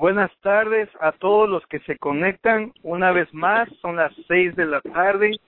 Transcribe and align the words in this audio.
Buenas 0.00 0.32
tardes 0.40 0.88
a 1.02 1.12
todos 1.12 1.46
los 1.46 1.62
que 1.66 1.78
se 1.80 1.98
conectan 1.98 2.72
una 2.82 3.12
vez 3.12 3.28
más, 3.34 3.68
son 3.82 3.96
las 3.96 4.10
seis 4.26 4.56
de 4.56 4.64
la 4.64 4.80
tarde. 4.80 5.38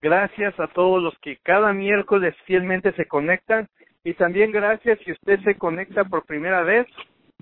Gracias 0.00 0.58
a 0.58 0.66
todos 0.66 1.00
los 1.00 1.16
que 1.20 1.36
cada 1.44 1.72
miércoles 1.72 2.34
fielmente 2.44 2.90
se 2.94 3.06
conectan 3.06 3.68
y 4.02 4.14
también 4.14 4.50
gracias 4.50 4.98
si 5.04 5.12
usted 5.12 5.38
se 5.44 5.54
conecta 5.54 6.02
por 6.02 6.26
primera 6.26 6.62
vez, 6.62 6.88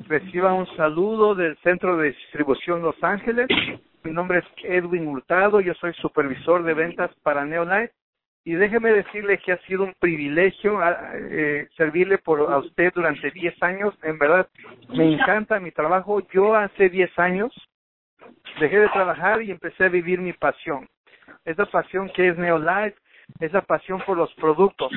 reciba 0.06 0.52
un 0.52 0.66
saludo 0.76 1.34
del 1.34 1.56
Centro 1.62 1.96
de 1.96 2.08
Distribución 2.08 2.82
Los 2.82 3.02
Ángeles. 3.02 3.46
Mi 4.04 4.12
nombre 4.12 4.40
es 4.40 4.44
Edwin 4.62 5.08
Hurtado, 5.08 5.62
yo 5.62 5.72
soy 5.80 5.94
supervisor 5.94 6.62
de 6.62 6.74
ventas 6.74 7.10
para 7.22 7.46
Neolife 7.46 7.94
y 8.44 8.54
déjeme 8.54 8.92
decirle 8.92 9.38
que 9.38 9.52
ha 9.52 9.58
sido 9.62 9.84
un 9.84 9.94
privilegio 9.98 10.80
ah, 10.80 11.12
eh, 11.14 11.68
servirle 11.76 12.18
por 12.18 12.40
a 12.52 12.58
usted 12.58 12.92
durante 12.94 13.30
10 13.30 13.62
años. 13.62 13.94
En 14.02 14.18
verdad, 14.18 14.48
me 14.88 15.12
encanta 15.12 15.60
mi 15.60 15.70
trabajo. 15.72 16.20
Yo 16.32 16.54
hace 16.54 16.88
10 16.88 17.18
años 17.18 17.52
dejé 18.58 18.78
de 18.78 18.88
trabajar 18.88 19.42
y 19.42 19.50
empecé 19.50 19.84
a 19.84 19.88
vivir 19.88 20.20
mi 20.20 20.32
pasión. 20.32 20.88
Esa 21.44 21.66
pasión 21.66 22.10
que 22.14 22.28
es 22.28 22.38
Neolife, 22.38 22.96
esa 23.40 23.60
pasión 23.60 24.00
por 24.06 24.16
los 24.16 24.32
productos. 24.34 24.90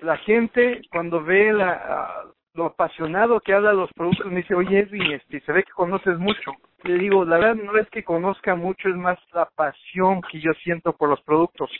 La 0.00 0.16
gente 0.18 0.80
cuando 0.90 1.22
ve 1.22 1.52
la, 1.52 1.72
ah, 1.72 2.24
lo 2.58 2.66
apasionado 2.66 3.38
que 3.38 3.54
habla 3.54 3.70
de 3.70 3.76
los 3.76 3.92
productos 3.92 4.26
me 4.26 4.38
dice, 4.38 4.52
oye 4.52 4.80
Edwin, 4.80 5.12
este, 5.12 5.40
se 5.42 5.52
ve 5.52 5.62
que 5.62 5.70
conoces 5.70 6.18
mucho. 6.18 6.50
Le 6.82 6.98
digo, 6.98 7.24
la 7.24 7.38
verdad 7.38 7.54
no 7.54 7.78
es 7.78 7.88
que 7.90 8.02
conozca 8.02 8.56
mucho, 8.56 8.88
es 8.88 8.96
más 8.96 9.16
la 9.32 9.48
pasión 9.54 10.20
que 10.22 10.40
yo 10.40 10.52
siento 10.64 10.92
por 10.92 11.08
los 11.08 11.22
productos. 11.22 11.70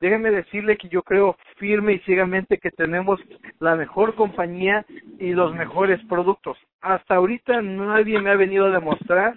Déjeme 0.00 0.30
decirle 0.30 0.78
que 0.78 0.88
yo 0.88 1.02
creo 1.02 1.36
firme 1.58 1.92
y 1.92 1.98
ciegamente 2.00 2.56
que 2.56 2.70
tenemos 2.70 3.20
la 3.60 3.76
mejor 3.76 4.14
compañía 4.14 4.86
y 5.18 5.32
los 5.32 5.54
mejores 5.54 6.00
productos. 6.08 6.56
Hasta 6.80 7.16
ahorita 7.16 7.60
nadie 7.60 8.18
me 8.18 8.30
ha 8.30 8.36
venido 8.36 8.66
a 8.66 8.70
demostrar 8.70 9.34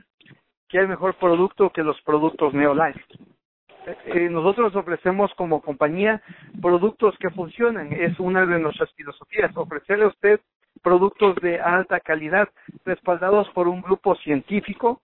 que 0.69 0.79
hay 0.79 0.87
mejor 0.87 1.15
producto 1.15 1.71
que 1.71 1.83
los 1.83 2.01
productos 2.03 2.53
Neolife. 2.53 3.01
Eh, 3.85 3.97
eh, 4.05 4.29
nosotros 4.29 4.73
ofrecemos 4.75 5.31
como 5.35 5.61
compañía 5.61 6.21
productos 6.61 7.15
que 7.19 7.29
funcionan. 7.31 7.91
Es 7.91 8.17
una 8.17 8.45
de 8.45 8.59
nuestras 8.59 8.91
filosofías, 8.93 9.55
ofrecerle 9.57 10.05
a 10.05 10.07
usted 10.07 10.39
productos 10.85 11.35
de 11.41 11.59
alta 11.59 11.99
calidad, 11.99 12.47
respaldados 12.85 13.49
por 13.55 13.67
un 13.67 13.81
grupo 13.81 14.15
científico, 14.17 15.01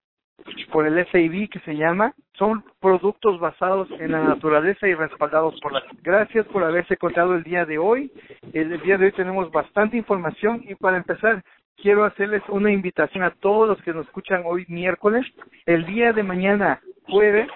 por 0.72 0.86
el 0.86 1.04
SAB 1.08 1.50
que 1.50 1.60
se 1.66 1.76
llama, 1.76 2.14
son 2.34 2.64
productos 2.80 3.40
basados 3.40 3.90
en 4.00 4.12
la 4.12 4.24
naturaleza 4.24 4.88
y 4.88 4.94
respaldados 4.94 5.60
por 5.60 5.74
la. 5.74 5.82
Gracias 6.04 6.46
por 6.48 6.64
haberse 6.64 6.98
contado 6.98 7.34
el 7.34 7.42
día 7.42 7.66
de 7.66 7.80
hoy. 7.80 8.12
El 8.54 8.80
día 8.82 9.00
de 9.00 9.06
hoy 9.06 9.12
tenemos 9.14 9.52
bastante 9.52 9.98
información 9.98 10.64
y 10.68 10.76
para 10.76 10.98
empezar, 10.98 11.44
quiero 11.78 12.06
hacerles 12.06 12.44
una 12.50 12.72
invitación 12.72 13.24
a 13.24 13.32
todos 13.32 13.68
los 13.68 13.82
que 13.82 13.92
nos 13.92 14.06
escuchan 14.06 14.44
hoy 14.46 14.66
miércoles. 14.68 15.26
El 15.66 15.88
día 15.88 16.14
de 16.14 16.22
mañana, 16.22 16.80
jueves, 17.10 17.50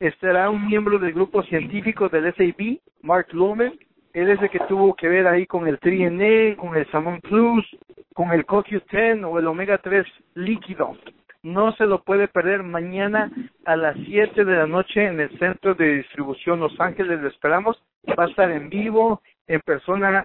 estará 0.00 0.50
un 0.50 0.66
miembro 0.66 0.98
del 0.98 1.12
grupo 1.12 1.44
científico 1.44 2.08
del 2.08 2.34
SAB, 2.34 2.80
Mark 3.02 3.28
Lumen, 3.30 3.78
él 4.14 4.30
es 4.30 4.42
el 4.42 4.50
que 4.50 4.60
tuvo 4.60 4.94
que 4.94 5.08
ver 5.08 5.26
ahí 5.26 5.46
con 5.46 5.66
el 5.66 5.78
3 5.78 6.56
con 6.56 6.76
el 6.76 6.90
Salmon 6.90 7.20
Plus, 7.20 7.66
con 8.14 8.30
el 8.32 8.46
CoQ10 8.46 9.24
o 9.24 9.38
el 9.38 9.46
Omega 9.46 9.78
3 9.78 10.06
líquido. 10.34 10.96
No 11.42 11.72
se 11.72 11.86
lo 11.86 12.02
puede 12.02 12.28
perder 12.28 12.62
mañana 12.62 13.30
a 13.64 13.74
las 13.74 13.96
7 14.06 14.44
de 14.44 14.56
la 14.56 14.66
noche 14.66 15.04
en 15.04 15.18
el 15.18 15.38
centro 15.38 15.74
de 15.74 15.96
distribución 15.96 16.60
Los 16.60 16.78
Ángeles. 16.78 17.20
Lo 17.20 17.28
esperamos. 17.28 17.82
Va 18.18 18.24
a 18.24 18.28
estar 18.28 18.50
en 18.50 18.68
vivo, 18.68 19.22
en 19.46 19.60
persona, 19.60 20.24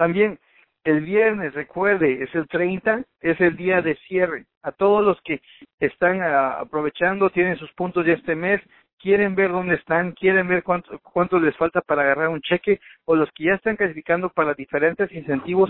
También 0.00 0.38
el 0.84 1.02
viernes, 1.02 1.52
recuerde, 1.52 2.22
es 2.22 2.34
el 2.34 2.48
30, 2.48 3.04
es 3.20 3.38
el 3.38 3.54
día 3.54 3.82
de 3.82 3.96
cierre. 4.08 4.46
A 4.62 4.72
todos 4.72 5.04
los 5.04 5.20
que 5.20 5.42
están 5.78 6.22
ah, 6.22 6.60
aprovechando, 6.60 7.28
tienen 7.28 7.58
sus 7.58 7.70
puntos 7.74 8.06
de 8.06 8.14
este 8.14 8.34
mes, 8.34 8.62
quieren 8.98 9.34
ver 9.34 9.50
dónde 9.50 9.74
están, 9.74 10.12
quieren 10.12 10.48
ver 10.48 10.62
cuánto, 10.62 10.98
cuánto 11.00 11.38
les 11.38 11.54
falta 11.54 11.82
para 11.82 12.00
agarrar 12.00 12.30
un 12.30 12.40
cheque, 12.40 12.80
o 13.04 13.14
los 13.14 13.30
que 13.32 13.44
ya 13.44 13.56
están 13.56 13.76
calificando 13.76 14.30
para 14.30 14.54
diferentes 14.54 15.12
incentivos, 15.12 15.68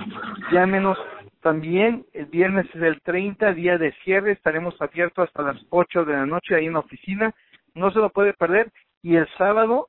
llámenos. 0.52 0.96
También 1.42 2.04
el 2.12 2.26
viernes 2.26 2.66
es 2.72 2.82
el 2.82 3.00
30, 3.00 3.52
día 3.54 3.78
de 3.78 3.90
cierre, 4.04 4.30
estaremos 4.30 4.80
abiertos 4.80 5.26
hasta 5.26 5.42
las 5.42 5.60
8 5.70 6.04
de 6.04 6.12
la 6.12 6.26
noche 6.26 6.54
ahí 6.54 6.66
en 6.66 6.74
la 6.74 6.78
oficina, 6.86 7.34
no 7.74 7.90
se 7.90 7.98
lo 7.98 8.10
puede 8.10 8.32
perder. 8.34 8.70
Y 9.02 9.16
el 9.16 9.26
sábado, 9.36 9.88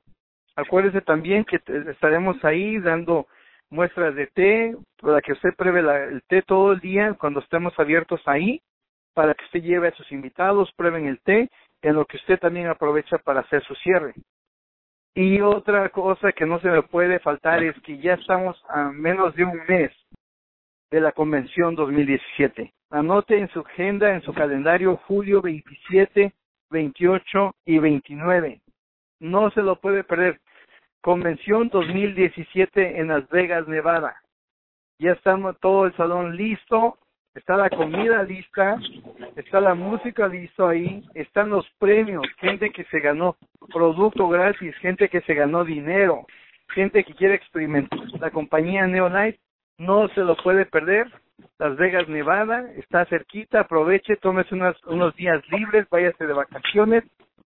acuérdese 0.56 1.00
también 1.00 1.44
que 1.44 1.60
estaremos 1.92 2.44
ahí 2.44 2.80
dando 2.80 3.28
muestras 3.72 4.14
de 4.14 4.26
té, 4.28 4.76
para 5.00 5.20
que 5.20 5.32
usted 5.32 5.54
pruebe 5.56 5.80
el 5.80 6.22
té 6.28 6.42
todo 6.42 6.72
el 6.72 6.80
día 6.80 7.14
cuando 7.18 7.40
estemos 7.40 7.72
abiertos 7.78 8.20
ahí, 8.26 8.60
para 9.14 9.34
que 9.34 9.44
usted 9.46 9.62
lleve 9.62 9.88
a 9.88 9.94
sus 9.94 10.12
invitados, 10.12 10.72
prueben 10.76 11.06
el 11.06 11.20
té, 11.20 11.50
en 11.80 11.94
lo 11.94 12.04
que 12.04 12.18
usted 12.18 12.38
también 12.38 12.68
aprovecha 12.68 13.18
para 13.18 13.40
hacer 13.40 13.64
su 13.64 13.74
cierre. 13.76 14.14
Y 15.14 15.40
otra 15.40 15.88
cosa 15.88 16.32
que 16.32 16.46
no 16.46 16.60
se 16.60 16.68
me 16.68 16.82
puede 16.82 17.18
faltar 17.18 17.62
es 17.62 17.74
que 17.82 17.98
ya 17.98 18.14
estamos 18.14 18.62
a 18.68 18.90
menos 18.92 19.34
de 19.34 19.44
un 19.44 19.60
mes 19.68 19.90
de 20.90 21.00
la 21.00 21.12
convención 21.12 21.74
2017. 21.74 22.72
Anote 22.90 23.38
en 23.38 23.48
su 23.48 23.60
agenda, 23.60 24.14
en 24.14 24.22
su 24.22 24.32
calendario, 24.34 24.98
julio 25.08 25.40
27, 25.40 26.32
28 26.70 27.54
y 27.64 27.78
29. 27.78 28.60
No 29.20 29.50
se 29.50 29.62
lo 29.62 29.76
puede 29.76 30.04
perder. 30.04 30.40
Convención 31.02 31.68
2017 31.68 33.00
en 33.00 33.08
Las 33.08 33.28
Vegas, 33.28 33.66
Nevada. 33.66 34.14
Ya 35.00 35.10
estamos 35.10 35.58
todo 35.58 35.86
el 35.86 35.96
salón 35.96 36.36
listo, 36.36 36.96
está 37.34 37.56
la 37.56 37.68
comida 37.70 38.22
lista, 38.22 38.78
está 39.34 39.60
la 39.60 39.74
música 39.74 40.28
listo 40.28 40.68
ahí, 40.68 41.02
están 41.14 41.50
los 41.50 41.68
premios, 41.80 42.24
gente 42.38 42.70
que 42.70 42.84
se 42.84 43.00
ganó 43.00 43.36
producto 43.72 44.28
gratis, 44.28 44.76
gente 44.76 45.08
que 45.08 45.22
se 45.22 45.34
ganó 45.34 45.64
dinero, 45.64 46.24
gente 46.68 47.02
que 47.02 47.14
quiere 47.14 47.34
experimentar. 47.34 47.98
La 48.20 48.30
compañía 48.30 48.86
Neonite 48.86 49.40
no 49.78 50.06
se 50.10 50.20
lo 50.20 50.36
puede 50.36 50.66
perder. 50.66 51.10
Las 51.58 51.76
Vegas, 51.78 52.08
Nevada, 52.08 52.70
está 52.76 53.06
cerquita, 53.06 53.62
aproveche, 53.62 54.14
tómese 54.18 54.54
unos 54.86 55.16
días 55.16 55.42
libres, 55.50 55.88
váyase 55.90 56.28
de 56.28 56.32
vacaciones, 56.32 57.02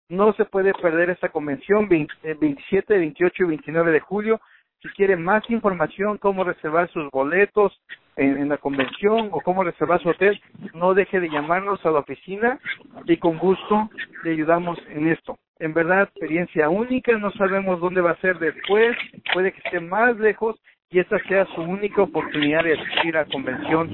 no 0.09 0.33
se 0.35 0.45
puede 0.45 0.73
perder 0.75 1.11
esta 1.11 1.29
convención 1.31 1.89
27, 1.89 2.99
28 2.99 3.43
y 3.43 3.47
29 3.47 3.93
de 3.93 4.01
julio. 4.01 4.41
Si 4.83 4.89
quiere 4.91 5.17
más 5.17 5.49
información, 5.51 6.19
cómo 6.19 6.45
reservar 6.45 6.91
sus 6.91 7.11
boletos 7.11 7.81
en, 8.17 8.49
la 8.49 8.59
convención 8.59 9.31
o 9.33 9.41
cómo 9.41 9.65
reservar 9.65 10.01
su 10.03 10.11
hotel, 10.11 10.41
no 10.75 10.95
deje 10.95 11.19
de 11.19 11.29
llamarnos 11.29 11.85
a 11.85 11.91
la 11.91 12.01
oficina 12.01 12.59
y 13.05 13.17
con 13.17 13.39
gusto 13.39 13.91
le 14.23 14.33
ayudamos 14.33 14.79
en 14.91 15.09
esto. 15.09 15.39
En 15.59 15.73
verdad, 15.73 16.03
experiencia 16.03 16.69
única, 16.69 17.13
no 17.19 17.31
sabemos 17.33 17.81
dónde 17.81 18.01
va 18.01 18.13
a 18.13 18.21
ser 18.21 18.39
después, 18.39 18.97
puede 19.33 19.53
que 19.53 19.61
esté 19.65 19.81
más 19.81 20.17
lejos 20.19 20.57
y 20.91 21.01
esta 21.01 21.19
sea 21.25 21.47
su 21.55 21.63
única 21.63 22.03
oportunidad 22.03 22.63
de 22.63 22.75
asistir 22.75 23.17
a 23.17 23.23
la 23.23 23.33
convención. 23.33 23.91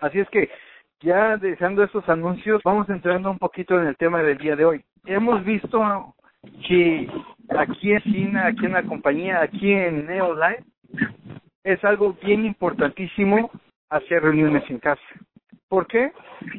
Así 0.00 0.20
es 0.20 0.28
que 0.30 0.50
ya 1.00 1.36
dejando 1.36 1.84
estos 1.84 2.08
anuncios, 2.08 2.60
vamos 2.64 2.88
entrando 2.88 3.30
un 3.30 3.38
poquito 3.38 3.78
en 3.80 3.86
el 3.86 3.96
tema 3.96 4.22
del 4.22 4.38
día 4.38 4.56
de 4.56 4.64
hoy. 4.64 4.84
Hemos 5.06 5.44
visto 5.44 6.14
que 6.66 7.08
aquí 7.56 7.92
en 7.92 8.02
Cina, 8.02 8.46
aquí 8.46 8.66
en 8.66 8.72
la 8.72 8.82
compañía, 8.82 9.42
aquí 9.42 9.72
en 9.72 10.06
Neolife, 10.06 10.64
es 11.64 11.82
algo 11.84 12.14
bien 12.22 12.44
importantísimo 12.44 13.50
hacer 13.90 14.22
reuniones 14.22 14.68
en 14.70 14.78
casa. 14.78 15.02
¿Por 15.68 15.86
qué? 15.86 16.12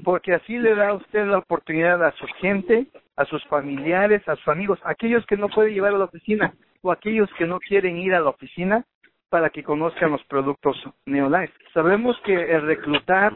Porque 0.04 0.34
así 0.34 0.58
le 0.58 0.76
da 0.76 0.94
usted 0.94 1.26
la 1.26 1.40
oportunidad 1.40 2.04
a 2.06 2.12
su 2.14 2.28
gente, 2.40 2.88
a 3.16 3.26
sus 3.26 3.44
familiares, 3.46 4.28
a 4.28 4.36
sus 4.36 4.48
amigos, 4.48 4.80
aquellos 4.84 5.26
que 5.26 5.38
no 5.38 5.50
pueden 5.50 5.74
llevar 5.74 5.96
a 5.96 5.98
la 5.98 6.06
oficina 6.06 6.54
o 6.82 6.92
aquellos 6.92 7.30
que 7.38 7.46
no 7.46 7.60
quieren 7.60 7.98
ir 7.98 8.14
a 8.14 8.22
la 8.22 8.30
oficina 8.30 8.86
para 9.30 9.50
que 9.50 9.64
conozcan 9.64 10.12
los 10.12 10.24
productos 10.26 10.78
Neolife. 11.06 11.54
Sabemos 11.74 12.20
que 12.24 12.34
el 12.34 12.62
reclutar, 12.62 13.36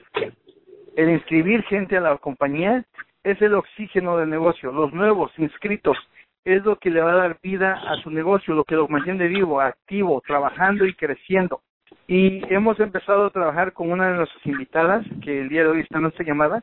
el 0.96 1.10
inscribir 1.10 1.64
gente 1.64 1.98
a 1.98 2.02
la 2.02 2.18
compañía 2.18 2.84
es 3.24 3.42
el 3.42 3.54
oxígeno 3.54 4.18
del 4.18 4.30
negocio. 4.30 4.72
Los 4.72 4.94
nuevos 4.94 5.32
inscritos 5.38 5.98
es 6.46 6.64
lo 6.66 6.78
que 6.78 6.90
le 6.90 7.02
va 7.02 7.14
a 7.14 7.16
dar 7.16 7.38
vida 7.42 7.74
a 7.74 7.96
su 8.02 8.12
negocio, 8.12 8.54
lo 8.54 8.66
que 8.66 8.76
lo 8.76 8.88
mantiene 8.88 9.28
vivo, 9.28 9.62
activo, 9.62 10.22
trabajando 10.26 10.86
y 10.86 10.94
creciendo. 10.94 11.62
Y 12.08 12.42
hemos 12.54 12.80
empezado 12.80 13.28
a 13.28 13.30
trabajar 13.30 13.72
con 13.72 13.92
una 13.92 14.10
de 14.10 14.18
nuestras 14.18 14.46
invitadas, 14.46 15.06
que 15.24 15.42
el 15.42 15.50
día 15.50 15.62
de 15.62 15.70
hoy 15.70 15.80
está 15.82 15.98
en 15.98 16.04
nuestra 16.04 16.26
llamada. 16.26 16.62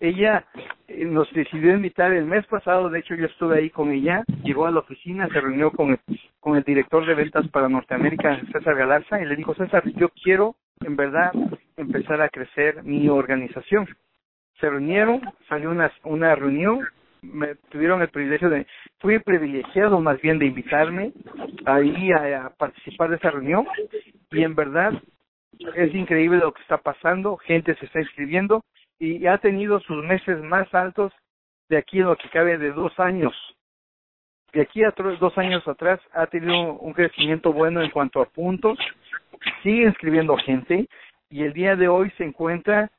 Ella 0.00 0.44
eh, 0.88 1.04
nos 1.06 1.32
decidió 1.32 1.72
invitar 1.72 2.12
el 2.12 2.26
mes 2.26 2.46
pasado, 2.46 2.90
de 2.90 2.98
hecho 2.98 3.14
yo 3.14 3.26
estuve 3.26 3.58
ahí 3.58 3.70
con 3.70 3.90
ella, 3.90 4.24
llegó 4.42 4.66
a 4.66 4.70
la 4.70 4.80
oficina, 4.80 5.26
se 5.28 5.40
reunió 5.40 5.70
con 5.70 5.90
el, 5.90 6.00
con 6.40 6.56
el 6.56 6.64
director 6.64 7.06
de 7.06 7.14
ventas 7.14 7.48
para 7.48 7.68
Norteamérica, 7.68 8.40
César 8.52 8.76
Galarza, 8.76 9.20
y 9.20 9.24
le 9.24 9.36
dijo, 9.36 9.54
César, 9.54 9.82
yo 9.96 10.10
quiero 10.10 10.56
en 10.84 10.96
verdad 10.96 11.32
empezar 11.78 12.20
a 12.20 12.28
crecer 12.28 12.82
mi 12.82 13.08
organización. 13.08 13.86
Se 14.60 14.68
reunieron, 14.68 15.22
salió 15.48 15.70
una, 15.70 15.90
una 16.04 16.34
reunión, 16.34 16.86
me 17.22 17.54
tuvieron 17.70 18.02
el 18.02 18.08
privilegio 18.08 18.50
de, 18.50 18.66
fui 18.98 19.18
privilegiado 19.20 20.00
más 20.00 20.20
bien 20.20 20.38
de 20.38 20.46
invitarme 20.46 21.12
ahí 21.64 22.12
a, 22.12 22.50
participar 22.50 23.10
de 23.10 23.16
esa 23.16 23.30
reunión 23.30 23.66
y 24.30 24.42
en 24.42 24.54
verdad 24.54 24.92
es 25.74 25.94
increíble 25.94 26.38
lo 26.38 26.52
que 26.52 26.62
está 26.62 26.78
pasando, 26.78 27.36
gente 27.38 27.74
se 27.76 27.86
está 27.86 28.00
inscribiendo 28.00 28.62
y 28.98 29.26
ha 29.26 29.38
tenido 29.38 29.80
sus 29.80 30.04
meses 30.04 30.42
más 30.42 30.72
altos 30.74 31.12
de 31.68 31.78
aquí 31.78 31.98
en 31.98 32.06
lo 32.06 32.16
que 32.16 32.28
cabe 32.30 32.58
de 32.58 32.72
dos 32.72 32.98
años. 32.98 33.34
De 34.52 34.62
aquí 34.62 34.82
a 34.82 34.94
dos 34.96 35.36
años 35.36 35.66
atrás 35.68 36.00
ha 36.12 36.26
tenido 36.26 36.74
un 36.74 36.92
crecimiento 36.94 37.52
bueno 37.52 37.82
en 37.82 37.90
cuanto 37.90 38.20
a 38.20 38.26
puntos, 38.26 38.78
sigue 39.62 39.84
inscribiendo 39.84 40.36
gente 40.36 40.88
y 41.30 41.42
el 41.42 41.52
día 41.52 41.76
de 41.76 41.88
hoy 41.88 42.10
se 42.16 42.24
encuentra 42.24 42.90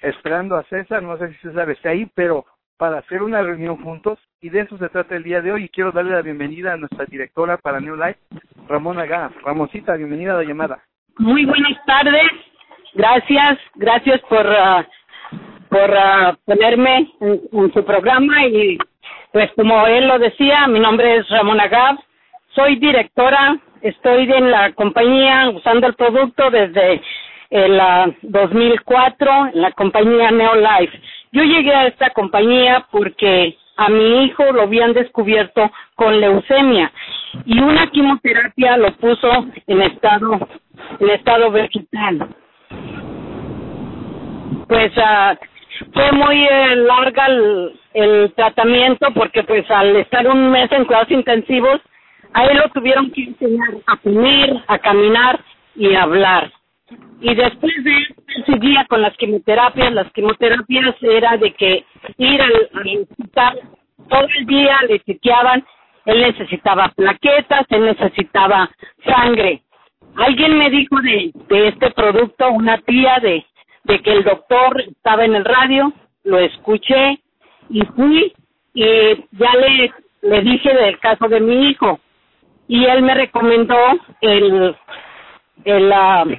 esperando 0.00 0.56
a 0.56 0.62
César, 0.64 1.02
no 1.02 1.18
sé 1.18 1.28
si 1.32 1.38
César 1.38 1.68
está 1.70 1.90
ahí, 1.90 2.06
pero 2.14 2.46
para 2.78 2.98
hacer 2.98 3.22
una 3.22 3.42
reunión 3.42 3.82
juntos 3.82 4.18
y 4.40 4.50
de 4.50 4.60
eso 4.60 4.76
se 4.78 4.88
trata 4.88 5.16
el 5.16 5.22
día 5.22 5.40
de 5.40 5.52
hoy 5.52 5.64
y 5.64 5.68
quiero 5.68 5.92
darle 5.92 6.12
la 6.12 6.22
bienvenida 6.22 6.72
a 6.72 6.76
nuestra 6.76 7.04
directora 7.06 7.56
para 7.56 7.80
New 7.80 7.96
Life, 7.96 8.18
Ramona 8.68 9.06
Gá. 9.06 9.30
Ramoncita, 9.42 9.96
bienvenida 9.96 10.32
a 10.32 10.36
la 10.38 10.44
llamada. 10.44 10.78
Muy 11.18 11.44
buenas 11.46 11.72
tardes, 11.86 12.30
gracias, 12.94 13.58
gracias 13.74 14.20
por 14.28 14.46
uh, 14.46 14.84
por 15.68 15.90
uh, 15.90 16.36
ponerme 16.44 17.10
en, 17.20 17.72
su 17.72 17.84
programa 17.84 18.46
y 18.46 18.78
pues 19.32 19.50
como 19.56 19.86
él 19.86 20.06
lo 20.06 20.18
decía, 20.18 20.66
mi 20.66 20.80
nombre 20.80 21.16
es 21.16 21.28
Ramona 21.28 21.68
Gab, 21.68 21.96
soy 22.54 22.76
directora, 22.76 23.58
estoy 23.80 24.30
en 24.32 24.50
la 24.50 24.72
compañía 24.72 25.50
usando 25.50 25.86
el 25.86 25.94
producto 25.94 26.50
desde 26.50 27.02
el 27.50 27.80
2004 28.22 29.30
uh, 29.30 29.46
en 29.46 29.62
la 29.62 29.70
compañía 29.72 30.30
Neolife 30.30 31.00
yo 31.32 31.42
llegué 31.42 31.74
a 31.74 31.86
esta 31.86 32.10
compañía 32.10 32.86
porque 32.90 33.56
a 33.76 33.88
mi 33.88 34.24
hijo 34.24 34.44
lo 34.52 34.62
habían 34.62 34.94
descubierto 34.94 35.70
con 35.94 36.18
leucemia 36.20 36.90
y 37.44 37.60
una 37.60 37.88
quimioterapia 37.88 38.76
lo 38.76 38.92
puso 38.96 39.46
en 39.66 39.82
estado 39.82 40.48
en 41.00 41.10
estado 41.10 41.50
vegetal. 41.50 42.28
Pues 44.68 44.92
uh, 44.96 45.36
fue 45.92 46.12
muy 46.12 46.42
eh, 46.44 46.76
larga 46.76 47.26
el, 47.26 47.80
el 47.94 48.32
tratamiento 48.34 49.08
porque 49.14 49.42
pues 49.42 49.70
al 49.70 49.94
estar 49.96 50.26
un 50.26 50.50
mes 50.50 50.70
en 50.72 50.84
cuidados 50.84 51.10
intensivos 51.10 51.80
a 52.32 52.44
él 52.44 52.58
lo 52.58 52.68
tuvieron 52.70 53.10
que 53.10 53.24
enseñar 53.24 53.68
a 53.86 53.96
comer, 53.96 54.62
a 54.66 54.78
caminar 54.78 55.40
y 55.74 55.94
a 55.94 56.02
hablar. 56.02 56.52
Y 57.20 57.34
después 57.34 57.72
de 57.82 57.96
él 57.96 58.44
seguía 58.46 58.84
con 58.88 59.02
las 59.02 59.16
quimioterapias, 59.16 59.92
las 59.92 60.12
quimioterapias 60.12 60.96
era 61.02 61.36
de 61.36 61.52
que 61.54 61.84
ir 62.18 62.40
al, 62.42 62.68
hospital 63.02 63.60
todo 64.08 64.28
el 64.38 64.46
día 64.46 64.78
le 64.88 65.00
chequeaban, 65.00 65.64
él 66.04 66.20
necesitaba 66.20 66.92
plaquetas, 66.94 67.66
él 67.70 67.86
necesitaba 67.86 68.70
sangre. 69.04 69.62
Alguien 70.16 70.56
me 70.58 70.70
dijo 70.70 71.00
de, 71.00 71.32
de 71.48 71.68
este 71.68 71.90
producto, 71.90 72.50
una 72.50 72.78
tía 72.78 73.18
de, 73.20 73.44
de 73.84 74.00
que 74.00 74.12
el 74.12 74.24
doctor 74.24 74.80
estaba 74.80 75.24
en 75.24 75.34
el 75.34 75.44
radio, 75.44 75.92
lo 76.24 76.38
escuché 76.38 77.18
y 77.68 77.80
fui 77.96 78.32
y 78.74 78.84
ya 79.32 79.52
le, 79.54 79.92
le 80.22 80.42
dije 80.42 80.72
del 80.74 80.98
caso 80.98 81.28
de 81.28 81.40
mi 81.40 81.70
hijo. 81.70 82.00
Y 82.68 82.84
él 82.84 83.02
me 83.02 83.14
recomendó 83.14 83.78
el, 84.20 84.76
el, 85.64 85.92
uh, 85.92 86.36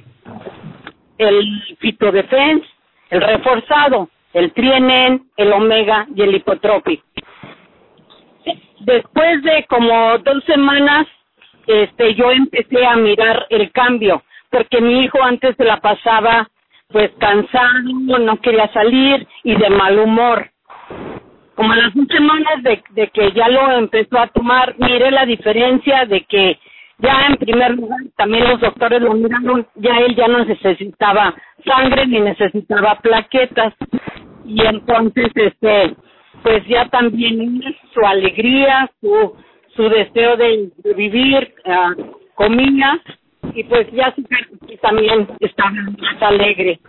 el 1.18 1.76
fitodefense, 1.78 2.66
el 3.10 3.20
reforzado, 3.20 4.08
el 4.32 4.52
trienen, 4.52 5.28
el 5.36 5.52
omega 5.52 6.06
y 6.14 6.22
el 6.22 6.34
hipotrópico. 6.36 7.04
Después 8.80 9.42
de 9.42 9.66
como 9.68 10.18
dos 10.18 10.44
semanas, 10.44 11.06
este, 11.66 12.14
yo 12.14 12.30
empecé 12.30 12.86
a 12.86 12.96
mirar 12.96 13.46
el 13.50 13.70
cambio, 13.72 14.22
porque 14.50 14.80
mi 14.80 15.04
hijo 15.04 15.22
antes 15.22 15.56
se 15.56 15.64
la 15.64 15.78
pasaba 15.80 16.48
pues 16.90 17.10
cansado, 17.18 18.18
no 18.18 18.40
quería 18.40 18.72
salir 18.72 19.26
y 19.44 19.54
de 19.54 19.68
mal 19.68 19.98
humor. 19.98 20.50
Como 21.54 21.72
a 21.72 21.76
las 21.76 21.92
dos 21.92 22.06
semanas 22.08 22.62
de, 22.62 22.82
de 22.90 23.08
que 23.08 23.32
ya 23.32 23.48
lo 23.48 23.72
empezó 23.72 24.18
a 24.18 24.28
tomar, 24.28 24.74
mire 24.78 25.10
la 25.10 25.26
diferencia 25.26 26.06
de 26.06 26.22
que 26.22 26.58
ya 26.98 27.26
en 27.28 27.36
primer 27.36 27.76
lugar 27.76 28.00
también 28.16 28.48
los 28.48 28.60
doctores 28.60 29.00
lo 29.00 29.14
miraron, 29.14 29.66
ya 29.76 29.98
él 29.98 30.16
ya 30.16 30.26
no 30.26 30.44
necesitaba 30.44 31.34
sangre 31.64 32.06
ni 32.06 32.20
necesitaba 32.20 32.96
plaquetas. 32.96 33.74
Y 34.44 34.64
entonces 34.66 35.30
este 35.34 35.94
pues 36.42 36.66
ya 36.66 36.88
también 36.88 37.62
su 37.94 38.00
alegría, 38.00 38.90
su 39.00 39.36
su 39.76 39.88
deseo 39.88 40.36
de, 40.36 40.70
vivir 40.96 41.54
uh, 41.66 42.14
comía 42.34 43.00
y 43.54 43.62
pues 43.64 43.88
ya 43.92 44.12
su 44.16 44.24
también 44.80 45.28
estaba 45.38 45.70
más 45.70 46.22
alegre. 46.22 46.80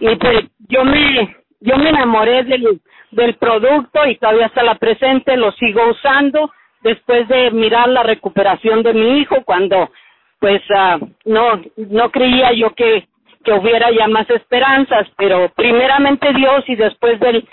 Y 0.00 0.16
pues 0.16 0.44
yo 0.68 0.84
me 0.84 1.36
yo 1.60 1.76
me 1.76 1.90
enamoré 1.90 2.42
del 2.44 2.80
del 3.12 3.34
producto 3.34 4.06
y 4.06 4.16
todavía 4.16 4.46
hasta 4.46 4.62
la 4.62 4.76
presente 4.76 5.36
lo 5.36 5.52
sigo 5.52 5.88
usando 5.90 6.50
después 6.82 7.28
de 7.28 7.50
mirar 7.50 7.88
la 7.88 8.02
recuperación 8.02 8.82
de 8.82 8.94
mi 8.94 9.18
hijo 9.18 9.42
cuando 9.44 9.90
pues 10.38 10.62
uh, 10.70 11.06
no 11.24 11.60
no 11.76 12.10
creía 12.10 12.52
yo 12.52 12.74
que 12.74 13.06
que 13.44 13.52
hubiera 13.52 13.90
ya 13.90 14.08
más 14.08 14.28
esperanzas 14.30 15.06
pero 15.16 15.50
primeramente 15.54 16.32
Dios 16.32 16.64
y 16.66 16.76
después 16.76 17.20
del 17.20 17.46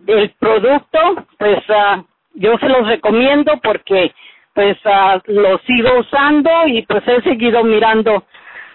del 0.00 0.30
producto 0.38 0.98
pues 1.38 1.58
uh, 1.68 2.02
yo 2.34 2.58
se 2.58 2.68
los 2.68 2.86
recomiendo 2.86 3.58
porque 3.62 4.12
pues 4.54 4.76
uh, 4.84 5.20
lo 5.26 5.58
sigo 5.58 6.00
usando 6.00 6.66
y 6.66 6.82
pues 6.82 7.06
he 7.06 7.22
seguido 7.22 7.62
mirando 7.62 8.24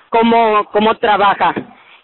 cómo 0.10 0.66
cómo 0.72 0.96
trabaja. 0.98 1.54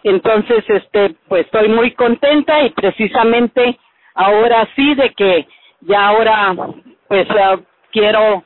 Entonces 0.02 0.64
este 0.68 1.14
pues 1.28 1.46
estoy 1.46 1.68
muy 1.68 1.92
contenta 1.92 2.62
y 2.62 2.70
precisamente 2.70 3.78
ahora 4.14 4.68
sí 4.74 4.94
de 4.94 5.10
que 5.14 5.46
ya 5.80 6.08
ahora 6.08 6.54
pues 7.08 7.26
quiero 7.92 8.44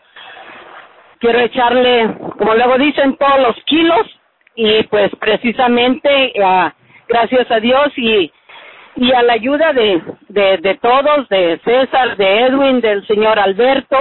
quiero 1.18 1.38
echarle, 1.38 2.16
como 2.36 2.54
luego 2.54 2.78
dicen, 2.78 3.16
todos 3.16 3.40
los 3.40 3.56
kilos 3.64 4.06
y 4.56 4.82
pues 4.84 5.10
precisamente 5.20 6.32
uh, 6.36 6.70
gracias 7.08 7.50
a 7.50 7.60
Dios 7.60 7.92
y 7.96 8.32
y 8.96 9.12
a 9.12 9.22
la 9.22 9.34
ayuda 9.34 9.72
de, 9.72 10.02
de, 10.28 10.78
todos, 10.82 11.28
de 11.28 11.58
César, 11.64 12.16
de 12.16 12.40
Edwin, 12.40 12.80
del 12.80 13.06
señor 13.06 13.38
Alberto, 13.38 13.96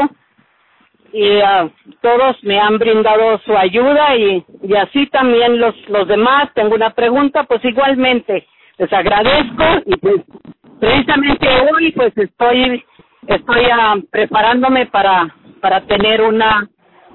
y 1.13 1.37
uh, 1.37 1.71
todos 2.01 2.41
me 2.43 2.59
han 2.59 2.77
brindado 2.77 3.39
su 3.39 3.55
ayuda 3.55 4.15
y, 4.15 4.45
y 4.63 4.75
así 4.75 5.07
también 5.07 5.59
los, 5.59 5.75
los 5.89 6.07
demás. 6.07 6.49
Tengo 6.53 6.75
una 6.75 6.91
pregunta, 6.91 7.43
pues 7.43 7.63
igualmente 7.65 8.47
les 8.77 8.91
agradezco 8.93 9.63
y 9.85 9.97
pues 9.97 10.15
precisamente 10.79 11.47
hoy 11.71 11.91
pues 11.91 12.17
estoy 12.17 12.83
estoy 13.27 13.65
uh, 13.65 14.01
preparándome 14.11 14.85
para 14.87 15.33
para 15.61 15.81
tener 15.81 16.21
una, 16.21 16.67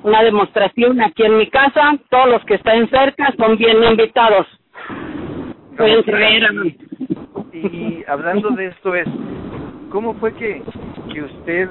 una 0.02 0.22
demostración 0.22 1.00
aquí 1.02 1.24
en 1.24 1.36
mi 1.36 1.48
casa. 1.48 1.98
Todos 2.08 2.28
los 2.28 2.44
que 2.44 2.54
están 2.54 2.88
cerca 2.88 3.34
son 3.36 3.58
bien 3.58 3.82
invitados. 3.82 4.46
Pueden 5.76 6.04
traer 6.04 6.46
a 6.46 6.52
mí. 6.52 6.76
Y 7.52 8.04
hablando 8.08 8.50
de 8.50 8.68
esto 8.68 8.94
es, 8.94 9.06
¿cómo 9.90 10.14
fue 10.14 10.32
que, 10.34 10.62
que 11.12 11.22
usted 11.22 11.68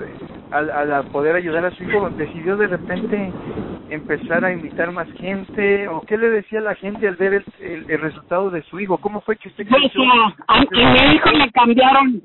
al, 0.52 0.70
al 0.70 1.06
poder 1.08 1.36
ayudar 1.36 1.66
a 1.66 1.72
su 1.72 1.84
hijo, 1.84 2.10
decidió 2.12 2.56
de 2.58 2.68
repente 2.68 3.32
empezar 3.90 4.46
a 4.46 4.54
invitar 4.54 4.92
más 4.92 5.12
gente? 5.14 5.88
¿O 5.88 6.02
qué 6.02 6.18
le 6.18 6.30
decía 6.30 6.60
a 6.60 6.64
la 6.64 6.76
gente 6.76 7.08
al 7.08 7.16
ver 7.16 7.44
el, 7.60 7.86
el, 7.88 8.02
resultado 8.02 8.50
de 8.50 8.62
su 8.64 8.80
hijo? 8.80 8.98
¿Cómo 8.98 9.22
fue 9.22 9.38
que 9.38 9.50
usted... 9.50 9.68
Pues, 9.68 9.92
a, 10.48 10.60
mi 10.60 11.16
hijo 11.16 11.30
le 11.32 11.52
cambiaron, 11.52 12.22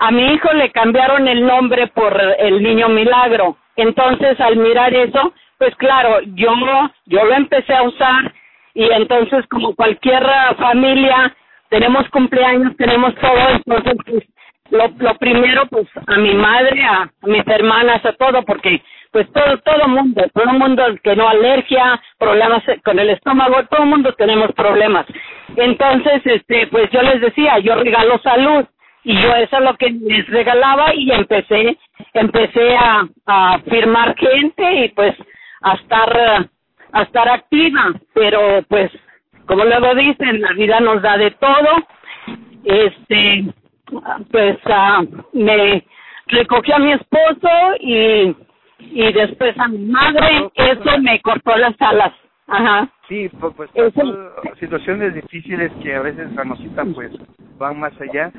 a 0.00 0.10
mi 0.10 0.32
hijo 0.32 0.50
le 0.54 0.70
cambiaron 0.72 1.28
el 1.28 1.46
nombre 1.46 1.86
por 1.88 2.18
el 2.38 2.62
niño 2.62 2.88
milagro. 2.88 3.58
Entonces, 3.76 4.40
al 4.40 4.56
mirar 4.56 4.94
eso, 4.94 5.34
pues 5.58 5.76
claro, 5.76 6.20
yo, 6.34 6.54
yo 7.04 7.24
lo 7.24 7.34
empecé 7.34 7.74
a 7.74 7.82
usar 7.82 8.32
y 8.72 8.90
entonces 8.90 9.46
como 9.48 9.74
cualquier 9.76 10.24
familia, 10.58 11.36
tenemos 11.68 12.08
cumpleaños, 12.08 12.74
tenemos 12.78 13.14
todo, 13.16 13.50
entonces 13.50 13.94
pues 14.06 14.24
lo, 14.70 14.88
lo 14.98 15.14
primero 15.18 15.66
pues 15.66 15.86
a 16.06 16.16
mi 16.16 16.34
madre, 16.34 16.82
a, 16.82 17.02
a 17.02 17.26
mis 17.26 17.46
hermanas, 17.46 18.02
a 18.06 18.14
todo, 18.14 18.42
porque 18.44 18.82
pues 19.12 19.30
todo 19.32 19.58
todo 19.58 19.86
mundo, 19.86 20.22
todo 20.32 20.52
mundo 20.54 20.82
que 21.02 21.14
no 21.14 21.28
alergia, 21.28 22.00
problemas 22.18 22.62
con 22.82 22.98
el 22.98 23.10
estómago, 23.10 23.66
todo 23.66 23.84
mundo 23.84 24.14
tenemos 24.14 24.50
problemas. 24.52 25.04
Entonces, 25.56 26.22
este, 26.24 26.68
pues 26.68 26.88
yo 26.90 27.02
les 27.02 27.20
decía, 27.20 27.58
yo 27.58 27.74
regalo 27.74 28.18
salud 28.20 28.64
y 29.04 29.14
yo 29.20 29.34
eso 29.34 29.56
es 29.58 29.64
lo 29.64 29.76
que 29.76 29.90
les 29.90 30.26
regalaba 30.28 30.94
y 30.94 31.10
empecé 31.10 31.78
empecé 32.14 32.76
a, 32.76 33.06
a 33.26 33.58
firmar 33.68 34.16
gente 34.16 34.84
y 34.84 34.88
pues 34.90 35.14
a 35.62 35.74
estar 35.74 36.48
a 36.92 37.02
estar 37.02 37.28
activa, 37.28 37.92
pero 38.14 38.62
pues 38.68 38.90
como 39.46 39.64
luego 39.64 39.94
dicen, 39.96 40.40
la 40.40 40.52
vida 40.52 40.78
nos 40.80 41.02
da 41.02 41.16
de 41.16 41.32
todo. 41.32 41.68
Este, 42.64 43.46
pues 44.30 44.58
uh, 44.66 45.06
me 45.32 45.84
recogí 46.26 46.72
a 46.72 46.78
mi 46.78 46.92
esposo 46.92 47.48
y 47.80 48.34
y 48.82 49.12
después 49.12 49.58
a 49.58 49.68
mi 49.68 49.78
madre, 49.78 50.50
eso 50.54 50.98
me 51.00 51.20
cortó 51.20 51.54
las 51.56 51.74
alas. 51.80 52.12
Ajá. 52.50 52.88
Sí, 53.08 53.28
pues, 53.40 53.54
pues 53.54 53.70
situaciones 54.58 55.14
difíciles 55.14 55.72
que 55.82 55.94
a 55.94 56.00
veces 56.00 56.34
Ramosita 56.34 56.84
pues 56.84 57.12
van 57.58 57.78
más 57.78 57.92
allá, 58.00 58.32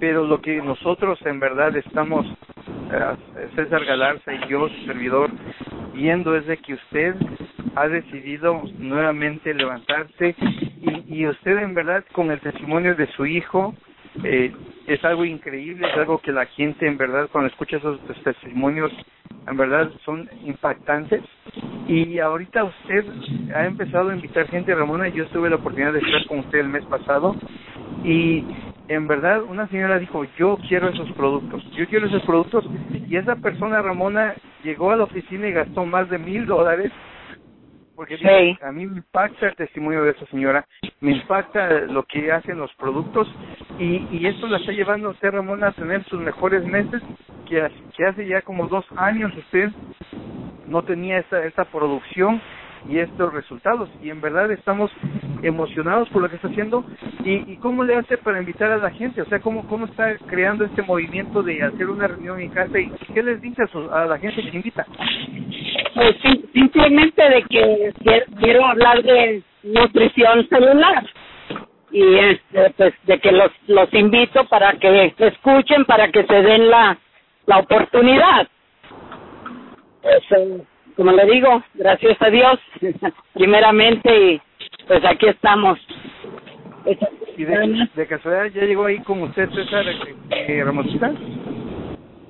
pero 0.00 0.24
lo 0.26 0.40
que 0.40 0.56
nosotros 0.62 1.18
en 1.26 1.38
verdad 1.38 1.76
estamos, 1.76 2.26
eh, 2.90 3.46
César 3.54 3.84
Galarza 3.84 4.32
y 4.32 4.48
yo, 4.48 4.68
su 4.68 4.86
servidor, 4.86 5.30
viendo 5.92 6.34
es 6.34 6.46
de 6.46 6.56
que 6.56 6.74
usted 6.74 7.14
ha 7.74 7.88
decidido 7.88 8.62
nuevamente 8.78 9.52
levantarse 9.52 10.34
y, 10.80 11.20
y 11.20 11.26
usted 11.26 11.58
en 11.58 11.74
verdad 11.74 12.04
con 12.12 12.30
el 12.30 12.40
testimonio 12.40 12.94
de 12.94 13.06
su 13.08 13.26
hijo 13.26 13.74
eh, 14.24 14.50
es 14.86 15.04
algo 15.04 15.24
increíble, 15.26 15.86
es 15.86 15.96
algo 15.96 16.18
que 16.18 16.32
la 16.32 16.46
gente 16.46 16.86
en 16.86 16.96
verdad 16.96 17.28
cuando 17.30 17.48
escucha 17.48 17.76
esos 17.76 18.00
testimonios 18.24 18.90
en 19.46 19.56
verdad 19.56 19.90
son 20.04 20.28
impactantes 20.44 21.22
y 21.88 22.18
ahorita 22.18 22.64
usted 22.64 23.04
ha 23.54 23.64
empezado 23.64 24.10
a 24.10 24.14
invitar 24.14 24.46
gente, 24.48 24.74
Ramona, 24.74 25.08
yo 25.08 25.26
tuve 25.28 25.48
la 25.48 25.56
oportunidad 25.56 25.94
de 25.94 26.00
estar 26.00 26.26
con 26.26 26.40
usted 26.40 26.58
el 26.58 26.68
mes 26.68 26.84
pasado. 26.84 27.34
Y 28.04 28.44
en 28.88 29.08
verdad 29.08 29.42
una 29.42 29.66
señora 29.68 29.98
dijo, 29.98 30.24
yo 30.38 30.58
quiero 30.68 30.90
esos 30.90 31.10
productos, 31.12 31.64
yo 31.72 31.86
quiero 31.88 32.06
esos 32.06 32.22
productos 32.22 32.64
y 33.08 33.16
esa 33.16 33.36
persona, 33.36 33.80
Ramona, 33.80 34.34
llegó 34.62 34.90
a 34.90 34.96
la 34.96 35.04
oficina 35.04 35.48
y 35.48 35.52
gastó 35.52 35.86
más 35.86 36.10
de 36.10 36.18
mil 36.18 36.44
dólares 36.44 36.92
porque 37.98 38.16
a 38.62 38.70
mí 38.70 38.86
me 38.86 38.98
impacta 38.98 39.48
el 39.48 39.56
testimonio 39.56 40.04
de 40.04 40.12
esa 40.12 40.24
señora, 40.26 40.64
me 41.00 41.10
impacta 41.16 41.80
lo 41.80 42.04
que 42.04 42.30
hacen 42.30 42.56
los 42.56 42.72
productos 42.74 43.26
y, 43.76 44.06
y 44.12 44.24
esto 44.24 44.46
la 44.46 44.58
está 44.58 44.70
llevando 44.70 45.08
a 45.08 45.10
usted, 45.10 45.32
Ramón, 45.32 45.64
a 45.64 45.72
tener 45.72 46.04
sus 46.04 46.20
mejores 46.20 46.64
meses, 46.64 47.02
que, 47.48 47.68
que 47.96 48.06
hace 48.06 48.24
ya 48.28 48.42
como 48.42 48.68
dos 48.68 48.84
años 48.94 49.36
usted 49.36 49.70
no 50.68 50.84
tenía 50.84 51.18
esta, 51.18 51.44
esta 51.44 51.64
producción 51.64 52.40
y 52.88 52.98
estos 52.98 53.32
resultados. 53.32 53.88
Y 54.00 54.10
en 54.10 54.20
verdad 54.20 54.48
estamos 54.52 54.92
emocionados 55.42 56.08
por 56.10 56.22
lo 56.22 56.30
que 56.30 56.36
está 56.36 56.46
haciendo. 56.46 56.84
Y, 57.24 57.52
y 57.52 57.56
cómo 57.56 57.82
le 57.82 57.96
hace 57.96 58.16
para 58.18 58.38
invitar 58.38 58.70
a 58.70 58.76
la 58.76 58.90
gente, 58.90 59.22
o 59.22 59.26
sea, 59.26 59.40
cómo, 59.40 59.66
cómo 59.66 59.86
está 59.86 60.16
creando 60.18 60.64
este 60.64 60.82
movimiento 60.82 61.42
de 61.42 61.64
hacer 61.64 61.88
una 61.90 62.06
reunión 62.06 62.38
en 62.38 62.50
casa 62.50 62.78
y 62.78 62.92
qué 63.12 63.24
les 63.24 63.40
dice 63.40 63.62
a, 63.62 64.02
a 64.02 64.06
la 64.06 64.18
gente 64.18 64.40
que 64.40 64.56
invita. 64.56 64.86
Pues 65.98 66.14
simplemente 66.52 67.28
de 67.28 67.42
que 67.42 67.92
quiero 68.40 68.64
hablar 68.64 69.02
de 69.02 69.42
nutrición 69.64 70.48
celular. 70.48 71.04
Y 71.90 72.14
este, 72.18 72.70
pues 72.76 72.94
de 73.02 73.18
que 73.18 73.32
los 73.32 73.50
los 73.66 73.92
invito 73.92 74.44
para 74.44 74.74
que 74.74 75.12
escuchen 75.18 75.84
para 75.86 76.12
que 76.12 76.24
se 76.24 76.42
den 76.42 76.70
la 76.70 76.96
la 77.46 77.58
oportunidad. 77.58 78.46
Pues, 80.00 80.22
como 80.94 81.10
le 81.10 81.26
digo 81.26 81.64
gracias 81.74 82.16
a 82.22 82.30
Dios 82.30 82.60
primeramente 83.34 84.34
y 84.34 84.42
pues 84.86 85.04
aquí 85.04 85.26
estamos. 85.26 85.80
Y 87.36 87.44
de, 87.44 87.88
de 87.92 88.06
casualidad 88.06 88.46
ya 88.54 88.66
llegó 88.66 88.86
ahí 88.86 89.00
con 89.00 89.22
usted 89.22 89.50
César 89.50 89.84
eh, 90.30 90.62
Ramosita. 90.64 91.10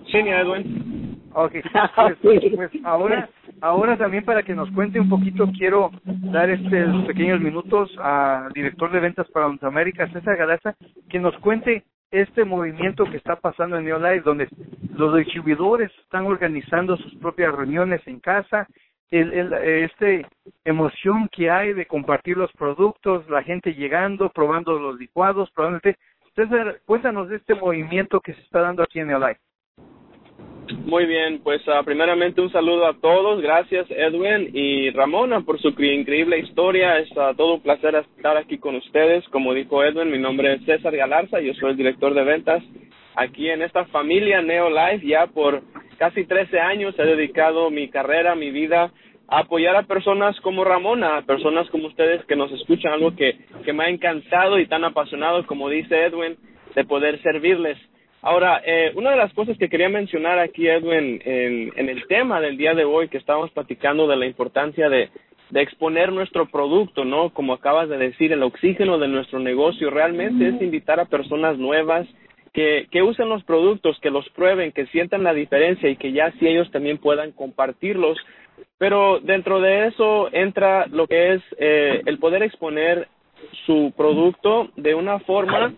Sí 0.07 0.17
Edwin 0.17 0.98
okay 1.45 1.62
pues, 2.23 2.42
pues 2.54 2.71
ahora 2.85 3.28
Ahora 3.61 3.97
también 3.97 4.25
para 4.25 4.42
que 4.42 4.54
nos 4.54 4.71
cuente 4.71 5.00
un 5.00 5.09
poquito, 5.09 5.50
quiero 5.57 5.90
dar 6.04 6.49
estos 6.49 7.07
pequeños 7.07 7.40
minutos 7.40 7.90
al 7.99 8.52
director 8.52 8.90
de 8.92 9.00
ventas 9.00 9.28
para 9.33 9.49
Norteamérica, 9.49 10.09
César 10.12 10.37
Galaza, 10.37 10.76
que 11.11 11.18
nos 11.18 11.37
cuente 11.38 11.83
este 12.12 12.45
movimiento 12.45 13.04
que 13.04 13.16
está 13.16 13.37
pasando 13.37 13.76
en 13.76 13.85
Neolife, 13.85 14.21
donde 14.21 14.49
los 14.95 15.16
distribuidores 15.16 15.90
están 16.04 16.26
organizando 16.26 16.97
sus 16.97 17.14
propias 17.16 17.52
reuniones 17.52 18.00
en 18.07 18.21
casa, 18.21 18.68
el, 19.11 19.33
el, 19.33 19.52
este 19.54 20.26
emoción 20.64 21.28
que 21.33 21.50
hay 21.50 21.73
de 21.73 21.87
compartir 21.87 22.37
los 22.37 22.52
productos, 22.52 23.28
la 23.28 23.42
gente 23.42 23.75
llegando, 23.75 24.30
probando 24.30 24.78
los 24.78 24.99
licuados, 24.99 25.50
probando 25.50 25.80
el 25.83 25.97
César, 26.37 26.80
cuéntanos 26.87 27.28
de 27.28 27.37
este 27.37 27.57
movimiento 27.57 28.21
que 28.21 28.35
se 28.35 28.40
está 28.42 28.61
dando 28.61 28.85
aquí 28.85 29.00
en 29.00 29.09
Neolife. 29.09 29.40
Muy 30.85 31.07
bien, 31.07 31.41
pues 31.43 31.61
uh, 31.69 31.85
primeramente 31.85 32.41
un 32.41 32.51
saludo 32.51 32.87
a 32.87 32.95
todos, 32.95 33.41
gracias 33.41 33.87
Edwin 33.91 34.51
y 34.53 34.91
Ramona 34.91 35.41
por 35.41 35.61
su 35.61 35.69
increíble 35.69 36.39
historia, 36.39 36.99
es 36.99 37.11
uh, 37.13 37.35
todo 37.37 37.55
un 37.55 37.63
placer 37.63 37.95
estar 37.95 38.37
aquí 38.37 38.59
con 38.59 38.77
ustedes, 38.77 39.27
como 39.29 39.55
dijo 39.55 39.83
Edwin, 39.85 40.11
mi 40.11 40.19
nombre 40.19 40.55
es 40.55 40.65
César 40.65 40.97
Galarza, 40.97 41.41
yo 41.41 41.55
soy 41.55 41.71
el 41.71 41.77
director 41.77 42.15
de 42.15 42.25
ventas 42.25 42.63
aquí 43.17 43.49
en 43.49 43.63
esta 43.63 43.85
familia 43.87 44.43
Neolife, 44.43 45.07
ya 45.07 45.27
por 45.27 45.63
casi 45.99 46.25
13 46.25 46.61
años 46.61 46.95
he 46.99 47.05
dedicado 47.05 47.71
mi 47.71 47.89
carrera, 47.89 48.35
mi 48.35 48.51
vida 48.51 48.93
a 49.29 49.41
apoyar 49.41 49.77
a 49.77 49.83
personas 49.83 50.41
como 50.41 50.65
Ramona, 50.65 51.19
a 51.19 51.23
personas 51.23 51.69
como 51.71 51.89
ustedes 51.89 52.25
que 52.25 52.37
nos 52.37 52.51
escuchan, 52.53 52.93
algo 52.93 53.15
que, 53.15 53.39
que 53.65 53.73
me 53.73 53.85
ha 53.85 53.89
encantado 53.89 54.59
y 54.59 54.67
tan 54.67 54.85
apasionado 54.85 55.45
como 55.47 55.69
dice 55.69 56.05
Edwin, 56.05 56.37
de 56.75 56.85
poder 56.85 57.21
servirles. 57.23 57.77
Ahora, 58.21 58.61
eh, 58.65 58.93
una 58.97 59.13
de 59.13 59.17
las 59.17 59.33
cosas 59.33 59.57
que 59.59 59.69
quería 59.69 59.89
mencionar 59.89 60.39
aquí, 60.39 60.67
Edwin, 60.67 61.21
en, 61.25 61.73
en 61.77 61.89
el 61.89 62.07
tema 62.09 62.41
del 62.41 62.57
día 62.57 62.75
de 62.75 62.85
hoy, 62.85 63.09
que 63.09 63.19
estábamos 63.19 63.51
platicando 63.53 64.09
de 64.09 64.17
la 64.17 64.27
importancia 64.27 64.89
de, 64.89 65.09
de 65.51 65.63
exponer 65.63 66.13
nuestro 66.13 66.47
producto, 66.47 67.05
¿no? 67.05 67.31
Como 67.31 67.53
acabas 67.53 67.89
de 67.89 67.97
decir, 67.97 68.33
el 68.33 68.43
oxígeno 68.43 68.99
de 68.99 69.09
nuestro 69.09 69.39
negocio 69.39 69.91
realmente 69.91 70.49
es 70.49 70.61
invitar 70.61 71.01
a 71.01 71.07
personas 71.07 71.59
nuevas 71.59 72.07
que, 72.53 72.87
que 72.91 73.03
usen 73.03 73.29
los 73.29 73.45
productos, 73.45 73.99
que 74.01 74.11
los 74.11 74.29
prueben, 74.31 74.73
que 74.73 74.87
sientan 74.87 75.23
la 75.23 75.33
diferencia 75.33 75.89
y 75.89 75.97
que 75.97 76.13
ya 76.13 76.33
si 76.33 76.49
ellos 76.49 76.71
también 76.71 76.99
puedan 76.99 77.33
compartirlos. 77.33 78.19
Pero 78.79 79.21
dentro 79.21 79.61
de 79.61 79.87
eso 79.87 80.29
entra 80.33 80.87
lo 80.89 81.07
que 81.07 81.35
es 81.35 81.43
eh, 81.59 82.03
el 82.05 82.19
poder 82.19 82.43
exponer 82.43 83.09
su 83.65 83.93
producto 83.97 84.69
de 84.77 84.95
una 84.95 85.21
forma 85.21 85.73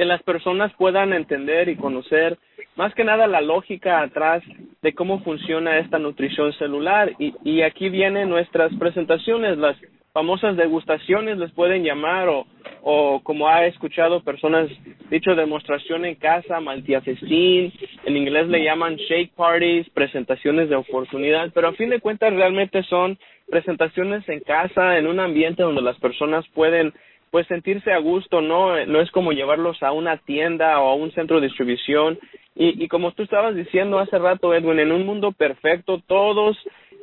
que 0.00 0.06
las 0.06 0.22
personas 0.22 0.72
puedan 0.78 1.12
entender 1.12 1.68
y 1.68 1.76
conocer 1.76 2.38
más 2.74 2.94
que 2.94 3.04
nada 3.04 3.26
la 3.26 3.42
lógica 3.42 4.00
atrás 4.00 4.42
de 4.80 4.94
cómo 4.94 5.22
funciona 5.22 5.78
esta 5.78 5.98
nutrición 5.98 6.54
celular. 6.54 7.12
Y, 7.18 7.34
y 7.44 7.60
aquí 7.60 7.90
vienen 7.90 8.30
nuestras 8.30 8.72
presentaciones, 8.78 9.58
las 9.58 9.76
famosas 10.14 10.56
degustaciones 10.56 11.36
les 11.36 11.52
pueden 11.52 11.84
llamar 11.84 12.30
o, 12.30 12.46
o 12.80 13.20
como 13.22 13.46
ha 13.46 13.66
escuchado 13.66 14.22
personas 14.22 14.70
dicho 15.10 15.34
demostración 15.34 16.06
en 16.06 16.14
casa, 16.14 16.60
maltiafestín, 16.60 17.70
en 18.06 18.16
inglés 18.16 18.48
le 18.48 18.64
llaman 18.64 18.96
shake 18.96 19.34
parties, 19.34 19.90
presentaciones 19.90 20.70
de 20.70 20.76
oportunidad, 20.76 21.50
pero 21.52 21.68
a 21.68 21.74
fin 21.74 21.90
de 21.90 22.00
cuentas 22.00 22.32
realmente 22.32 22.82
son 22.84 23.18
presentaciones 23.50 24.26
en 24.30 24.40
casa, 24.40 24.96
en 24.96 25.06
un 25.06 25.20
ambiente 25.20 25.62
donde 25.62 25.82
las 25.82 25.98
personas 25.98 26.48
pueden 26.54 26.94
pues 27.30 27.46
sentirse 27.46 27.92
a 27.92 27.98
gusto, 27.98 28.40
¿no? 28.40 28.84
No 28.86 29.00
es 29.00 29.10
como 29.10 29.32
llevarlos 29.32 29.82
a 29.82 29.92
una 29.92 30.16
tienda 30.18 30.80
o 30.80 30.90
a 30.90 30.94
un 30.94 31.12
centro 31.12 31.40
de 31.40 31.46
distribución. 31.46 32.18
Y, 32.54 32.82
y 32.82 32.88
como 32.88 33.12
tú 33.12 33.22
estabas 33.22 33.54
diciendo 33.54 33.98
hace 33.98 34.18
rato, 34.18 34.52
Edwin, 34.52 34.80
en 34.80 34.92
un 34.92 35.06
mundo 35.06 35.32
perfecto, 35.32 36.02
todos 36.06 36.56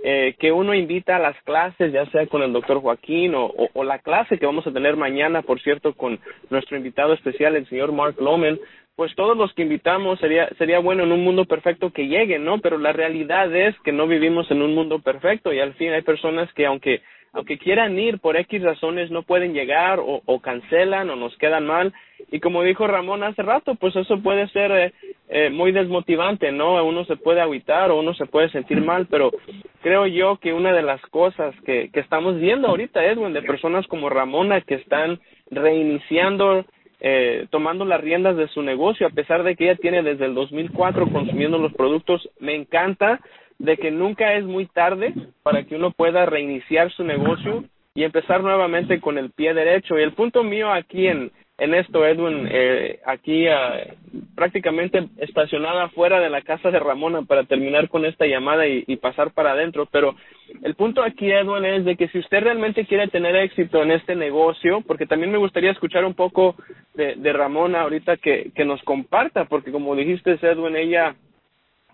eh, 0.03 0.35
que 0.37 0.51
uno 0.51 0.73
invita 0.73 1.15
a 1.15 1.19
las 1.19 1.41
clases, 1.43 1.91
ya 1.91 2.05
sea 2.07 2.27
con 2.27 2.43
el 2.43 2.53
doctor 2.53 2.81
Joaquín 2.81 3.33
o, 3.35 3.45
o, 3.45 3.69
o, 3.73 3.83
la 3.83 3.99
clase 3.99 4.37
que 4.37 4.45
vamos 4.45 4.67
a 4.67 4.71
tener 4.71 4.95
mañana, 4.95 5.41
por 5.41 5.59
cierto, 5.61 5.93
con 5.93 6.19
nuestro 6.49 6.77
invitado 6.77 7.13
especial, 7.13 7.55
el 7.55 7.67
señor 7.67 7.91
Mark 7.93 8.15
Loman, 8.19 8.59
pues 8.97 9.13
todos 9.15 9.37
los 9.37 9.53
que 9.53 9.61
invitamos 9.61 10.19
sería 10.19 10.49
sería 10.57 10.79
bueno 10.79 11.03
en 11.03 11.11
un 11.11 11.23
mundo 11.23 11.45
perfecto 11.45 11.91
que 11.91 12.07
lleguen, 12.07 12.43
¿no? 12.43 12.59
Pero 12.59 12.79
la 12.79 12.93
realidad 12.93 13.55
es 13.55 13.79
que 13.81 13.91
no 13.91 14.07
vivimos 14.07 14.49
en 14.49 14.63
un 14.63 14.73
mundo 14.73 14.99
perfecto 14.99 15.53
y 15.53 15.59
al 15.59 15.75
fin 15.75 15.91
hay 15.91 16.01
personas 16.01 16.51
que 16.53 16.65
aunque 16.65 17.01
aunque 17.33 17.57
quieran 17.57 17.97
ir 17.97 18.19
por 18.19 18.37
X 18.37 18.61
razones 18.63 19.11
no 19.11 19.23
pueden 19.23 19.53
llegar 19.53 19.99
o, 20.01 20.39
cancelan 20.39 21.09
o 21.09 21.15
nos 21.15 21.35
quedan 21.37 21.65
mal 21.65 21.93
y 22.31 22.39
como 22.39 22.63
dijo 22.63 22.87
Ramón 22.87 23.23
hace 23.23 23.41
rato, 23.41 23.75
pues 23.75 23.95
eso 23.95 24.19
puede 24.21 24.47
ser 24.49 24.71
eh, 24.71 24.93
eh, 25.29 25.49
muy 25.49 25.71
desmotivante, 25.71 26.51
¿no? 26.51 26.83
Uno 26.83 27.05
se 27.05 27.15
puede 27.15 27.41
agüitar 27.41 27.91
o 27.91 27.99
uno 27.99 28.13
se 28.13 28.25
puede 28.25 28.49
sentir 28.49 28.81
mal, 28.81 29.07
pero 29.07 29.31
creo 29.81 30.07
yo 30.07 30.37
que 30.37 30.53
una 30.53 30.73
de 30.73 30.81
las 30.81 31.01
cosas 31.07 31.53
que, 31.65 31.89
que 31.91 31.99
estamos 31.99 32.39
viendo 32.39 32.67
ahorita, 32.67 33.05
Edwin, 33.05 33.33
de 33.33 33.41
personas 33.43 33.85
como 33.87 34.09
Ramona 34.09 34.61
que 34.61 34.75
están 34.75 35.19
reiniciando 35.51 36.65
eh, 36.99 37.45
tomando 37.51 37.85
las 37.85 38.01
riendas 38.01 38.35
de 38.37 38.47
su 38.47 38.63
negocio, 38.63 39.05
a 39.05 39.11
pesar 39.11 39.43
de 39.43 39.55
que 39.55 39.65
ella 39.65 39.79
tiene 39.79 40.01
desde 40.01 40.25
el 40.25 40.33
2004 40.33 41.11
consumiendo 41.11 41.59
los 41.59 41.73
productos. 41.73 42.27
Me 42.39 42.55
encanta 42.55 43.19
de 43.59 43.77
que 43.77 43.91
nunca 43.91 44.33
es 44.33 44.45
muy 44.45 44.65
tarde 44.67 45.13
para 45.43 45.63
que 45.63 45.75
uno 45.75 45.91
pueda 45.91 46.25
reiniciar 46.25 46.91
su 46.91 47.03
negocio 47.03 47.63
y 47.95 48.03
empezar 48.03 48.43
nuevamente 48.43 49.01
con 49.01 49.17
el 49.17 49.31
pie 49.31 49.53
derecho. 49.53 49.97
Y 49.97 50.03
el 50.03 50.13
punto 50.13 50.43
mío 50.43 50.71
aquí 50.71 51.07
en, 51.07 51.31
en 51.57 51.73
esto, 51.73 52.05
Edwin, 52.05 52.47
eh, 52.51 52.99
aquí 53.03 53.47
uh, 53.47 54.23
prácticamente 54.35 55.07
estacionada 55.17 55.89
fuera 55.89 56.19
de 56.19 56.29
la 56.29 56.43
casa 56.43 56.69
de 56.69 56.77
Ramona 56.77 57.23
para 57.23 57.45
terminar 57.45 57.89
con 57.89 58.05
esta 58.05 58.27
llamada 58.27 58.67
y, 58.67 58.83
y, 58.85 58.97
pasar 58.97 59.31
para 59.31 59.53
adentro. 59.53 59.87
Pero 59.91 60.15
el 60.61 60.75
punto 60.75 61.01
aquí, 61.01 61.31
Edwin, 61.31 61.65
es 61.65 61.85
de 61.85 61.95
que 61.95 62.07
si 62.09 62.19
usted 62.19 62.43
realmente 62.43 62.85
quiere 62.85 63.07
tener 63.07 63.35
éxito 63.35 63.81
en 63.81 63.89
este 63.89 64.15
negocio, 64.15 64.81
porque 64.85 65.07
también 65.07 65.31
me 65.31 65.39
gustaría 65.39 65.71
escuchar 65.71 66.05
un 66.05 66.13
poco 66.13 66.55
de, 66.93 67.15
de 67.15 67.33
Ramona 67.33 67.81
ahorita 67.81 68.17
que, 68.17 68.51
que 68.53 68.63
nos 68.63 68.83
comparta, 68.83 69.45
porque 69.45 69.71
como 69.71 69.95
dijiste, 69.95 70.37
Edwin, 70.39 70.75
ella 70.75 71.15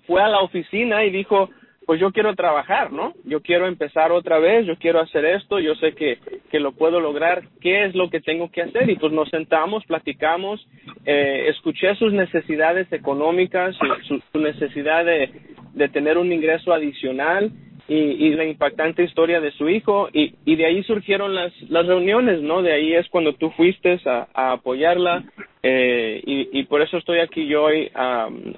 fue 0.08 0.22
a 0.22 0.28
la 0.28 0.42
oficina 0.42 1.04
y 1.04 1.10
dijo, 1.10 1.50
pues 1.86 2.00
yo 2.00 2.12
quiero 2.12 2.36
trabajar, 2.36 2.92
¿no? 2.92 3.14
Yo 3.26 3.42
quiero 3.42 3.68
empezar 3.68 4.12
otra 4.12 4.40
vez, 4.40 4.66
yo 4.66 4.78
quiero 4.78 5.00
hacer 5.00 5.26
esto, 5.26 5.60
yo 5.60 5.76
sé 5.76 5.94
que, 5.94 6.20
que 6.50 6.60
lo 6.60 6.72
puedo 6.72 7.00
lograr, 7.00 7.44
¿qué 7.62 7.86
es 7.86 7.96
lo 7.96 8.10
que 8.10 8.22
tengo 8.22 8.50
que 8.52 8.62
hacer? 8.62 8.90
Y 8.90 8.96
pues 8.96 9.12
nos 9.12 9.30
sentamos, 9.30 9.84
platicamos, 9.86 10.66
eh, 11.06 11.48
escuché 11.50 11.96
sus 11.96 12.14
necesidades 12.14 12.92
económicas, 12.92 13.76
su, 14.08 14.40
necesidad 14.40 15.06
de, 15.06 15.30
de 15.74 15.90
tener 15.90 16.18
un 16.18 16.32
ingreso 16.32 16.74
adicional 16.74 17.52
y, 17.88 17.96
y 17.96 18.30
la 18.36 18.46
impactante 18.46 19.04
historia 19.04 19.42
de 19.42 19.52
su 19.52 19.68
hijo 19.68 20.10
y, 20.14 20.36
y 20.46 20.56
de 20.56 20.66
ahí 20.66 20.84
surgieron 20.84 21.36
las, 21.36 21.52
las 21.70 21.86
reuniones, 21.86 22.42
¿no? 22.42 22.62
De 22.62 22.72
ahí 22.72 22.94
es 22.94 23.10
cuando 23.10 23.34
tú 23.34 23.52
fuiste 23.52 24.00
a 24.06 24.54
apoyarla 24.54 25.24
eh, 25.64 26.22
y, 26.26 26.60
y 26.60 26.64
por 26.66 26.82
eso 26.82 26.98
estoy 26.98 27.20
aquí 27.20 27.48
yo 27.48 27.64
hoy 27.64 27.90
um, 27.96 28.54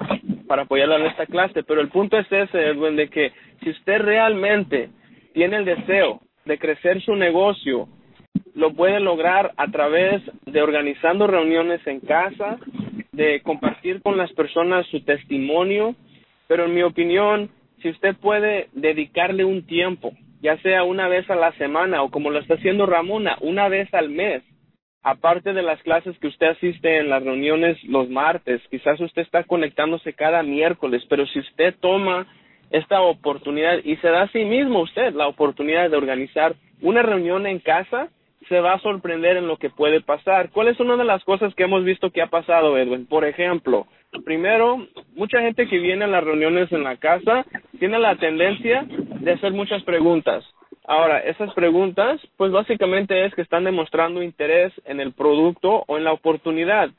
para 0.48 0.64
apoyarla 0.64 0.98
en 0.98 1.06
esta 1.06 1.28
clase. 1.28 1.64
Pero 1.64 1.82
el 1.82 1.90
punto 1.90 2.18
es 2.18 2.32
ese, 2.32 2.68
Edwin, 2.68 2.96
de 2.96 3.10
que 3.10 3.32
si 3.64 3.70
usted 3.70 4.00
realmente 4.00 4.90
tiene 5.34 5.58
el 5.58 5.66
deseo 5.66 6.22
de 6.46 6.58
crecer 6.58 7.02
su 7.02 7.16
negocio, 7.16 7.88
lo 8.56 8.74
puede 8.74 9.00
lograr 9.00 9.54
a 9.58 9.68
través 9.68 10.22
de 10.46 10.62
organizando 10.62 11.28
reuniones 11.28 11.86
en 11.86 12.00
casa, 12.00 12.58
de 13.12 13.42
compartir 13.42 14.02
con 14.02 14.18
las 14.18 14.32
personas 14.34 14.86
su 14.88 15.04
testimonio, 15.04 15.96
pero 16.48 16.66
en 16.66 16.74
mi 16.74 16.84
opinión, 16.84 17.50
si 17.82 17.90
usted 17.90 18.16
puede 18.16 18.70
dedicarle 18.74 19.46
un 19.46 19.66
tiempo, 19.66 20.14
ya 20.42 20.58
sea 20.62 20.84
una 20.84 21.08
vez 21.08 21.30
a 21.30 21.36
la 21.36 21.52
semana 21.54 22.02
o 22.02 22.10
como 22.10 22.30
lo 22.30 22.40
está 22.40 22.56
haciendo 22.56 22.86
Ramona, 22.86 23.38
una 23.42 23.68
vez 23.68 23.94
al 23.94 24.10
mes, 24.10 24.44
aparte 25.06 25.54
de 25.54 25.62
las 25.62 25.80
clases 25.84 26.18
que 26.18 26.28
usted 26.28 26.48
asiste 26.48 26.98
en 26.98 27.10
las 27.10 27.24
reuniones 27.24 27.78
los 27.84 28.10
martes, 28.10 28.60
quizás 28.72 29.00
usted 29.00 29.22
está 29.22 29.44
conectándose 29.44 30.14
cada 30.14 30.42
miércoles, 30.42 31.04
pero 31.08 31.28
si 31.28 31.40
usted 31.40 31.76
toma 31.80 32.26
esta 32.72 33.02
oportunidad 33.02 33.78
y 33.84 33.98
se 33.98 34.08
da 34.08 34.24
a 34.24 34.32
sí 34.32 34.44
mismo 34.44 34.82
usted 34.82 35.14
la 35.14 35.28
oportunidad 35.28 35.92
de 35.92 35.96
organizar 35.96 36.56
una 36.82 37.04
reunión 37.04 37.46
en 37.46 37.60
casa, 37.60 38.10
se 38.50 38.60
va 38.60 38.74
a 38.74 38.80
sorprender 38.80 39.38
en 39.38 39.48
lo 39.48 39.58
que 39.58 39.70
puede 39.70 40.02
pasar. 40.02 40.50
¿Cuál 40.50 40.70
es 40.70 40.80
una 40.80 40.98
de 40.98 41.06
las 41.06 41.24
cosas 41.24 41.54
que 41.54 41.64
hemos 41.64 41.84
visto 41.84 42.10
que 42.10 42.24
ha 42.24 42.28
pasado, 42.28 42.76
Edwin? 42.76 43.06
Por 43.06 43.26
ejemplo, 43.26 43.86
primero, 44.26 44.88
mucha 45.14 45.40
gente 45.40 45.68
que 45.68 45.78
viene 45.78 46.06
a 46.06 46.08
las 46.08 46.24
reuniones 46.24 46.72
en 46.72 46.84
la 46.84 46.98
casa 46.98 47.46
tiene 47.78 48.00
la 48.00 48.16
tendencia 48.16 48.84
de 49.20 49.32
hacer 49.34 49.52
muchas 49.54 49.84
preguntas. 49.84 50.44
Ahora, 50.88 51.20
esas 51.20 51.52
preguntas, 51.56 52.22
pues 52.38 52.52
básicamente 52.52 53.26
es 53.26 53.34
que 53.34 53.42
están 53.42 53.64
demostrando 53.64 54.22
interés 54.22 54.72
en 54.86 55.00
el 55.00 55.14
producto 55.14 55.84
o 55.88 55.98
en 55.98 56.04
la 56.04 56.14
oportunidad. 56.14 56.90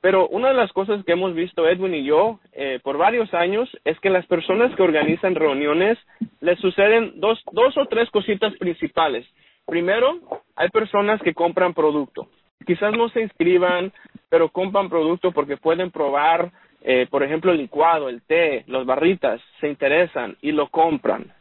Pero 0.00 0.28
una 0.28 0.48
de 0.48 0.54
las 0.54 0.72
cosas 0.72 1.04
que 1.04 1.12
hemos 1.12 1.34
visto 1.34 1.68
Edwin 1.68 1.94
y 1.94 2.04
yo 2.04 2.40
eh, 2.52 2.80
por 2.82 2.98
varios 2.98 3.32
años 3.34 3.68
es 3.84 3.98
que 4.00 4.10
las 4.10 4.26
personas 4.26 4.74
que 4.74 4.82
organizan 4.82 5.36
reuniones 5.36 5.96
les 6.40 6.58
suceden 6.58 7.20
dos, 7.20 7.40
dos 7.52 7.76
o 7.76 7.86
tres 7.86 8.10
cositas 8.10 8.52
principales. 8.56 9.24
Primero, 9.64 10.20
hay 10.56 10.68
personas 10.70 11.20
que 11.22 11.34
compran 11.34 11.72
producto. 11.72 12.28
Quizás 12.66 12.92
no 12.96 13.08
se 13.10 13.22
inscriban, 13.22 13.92
pero 14.28 14.48
compran 14.48 14.88
producto 14.88 15.30
porque 15.30 15.56
pueden 15.56 15.92
probar, 15.92 16.50
eh, 16.82 17.06
por 17.08 17.22
ejemplo, 17.22 17.52
el 17.52 17.58
licuado, 17.58 18.08
el 18.08 18.22
té, 18.22 18.64
las 18.66 18.84
barritas, 18.86 19.40
se 19.60 19.68
interesan 19.68 20.36
y 20.40 20.50
lo 20.50 20.68
compran 20.68 21.32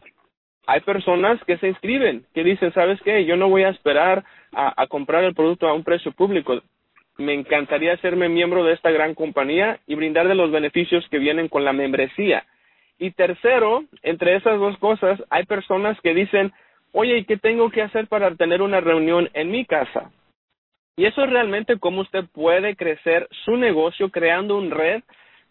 hay 0.67 0.82
personas 0.82 1.43
que 1.45 1.58
se 1.58 1.67
inscriben, 1.67 2.25
que 2.34 2.43
dicen, 2.43 2.73
¿sabes 2.73 2.99
qué? 3.04 3.25
Yo 3.25 3.36
no 3.38 3.49
voy 3.49 3.63
a 3.63 3.69
esperar 3.69 4.23
a, 4.51 4.88
comprar 4.88 5.23
el 5.23 5.36
producto 5.36 5.67
a 5.67 5.73
un 5.73 5.84
precio 5.84 6.12
público. 6.12 6.62
Me 7.17 7.34
encantaría 7.34 7.93
hacerme 7.93 8.30
miembro 8.30 8.63
de 8.63 8.73
esta 8.73 8.89
gran 8.91 9.13
compañía 9.13 9.80
y 9.86 9.95
brindarle 9.95 10.34
los 10.36 10.51
beneficios 10.51 11.08
que 11.10 11.19
vienen 11.19 11.49
con 11.49 11.63
la 11.63 11.73
membresía. 11.73 12.45
Y 12.97 13.12
tercero, 13.12 13.84
entre 14.01 14.36
esas 14.36 14.60
dos 14.60 14.78
cosas, 14.78 15.21
hay 15.30 15.45
personas 15.45 15.99
que 16.01 16.13
dicen, 16.13 16.51
oye, 16.93 17.17
¿y 17.17 17.25
qué 17.25 17.38
tengo 17.38 17.69
que 17.69 17.82
hacer 17.82 18.08
para 18.08 18.34
tener 18.36 18.62
una 18.62 18.80
reunión 18.80 19.30
en 19.34 19.51
mi 19.51 19.65
casa? 19.65 20.12
Y 20.97 21.06
eso 21.06 21.23
es 21.23 21.30
realmente 21.30 21.78
cómo 21.78 22.01
usted 22.01 22.23
puede 22.34 22.75
crecer 22.75 23.28
su 23.43 23.58
negocio 23.58 24.10
creando 24.10 24.58
un 24.58 24.71
red 24.71 25.04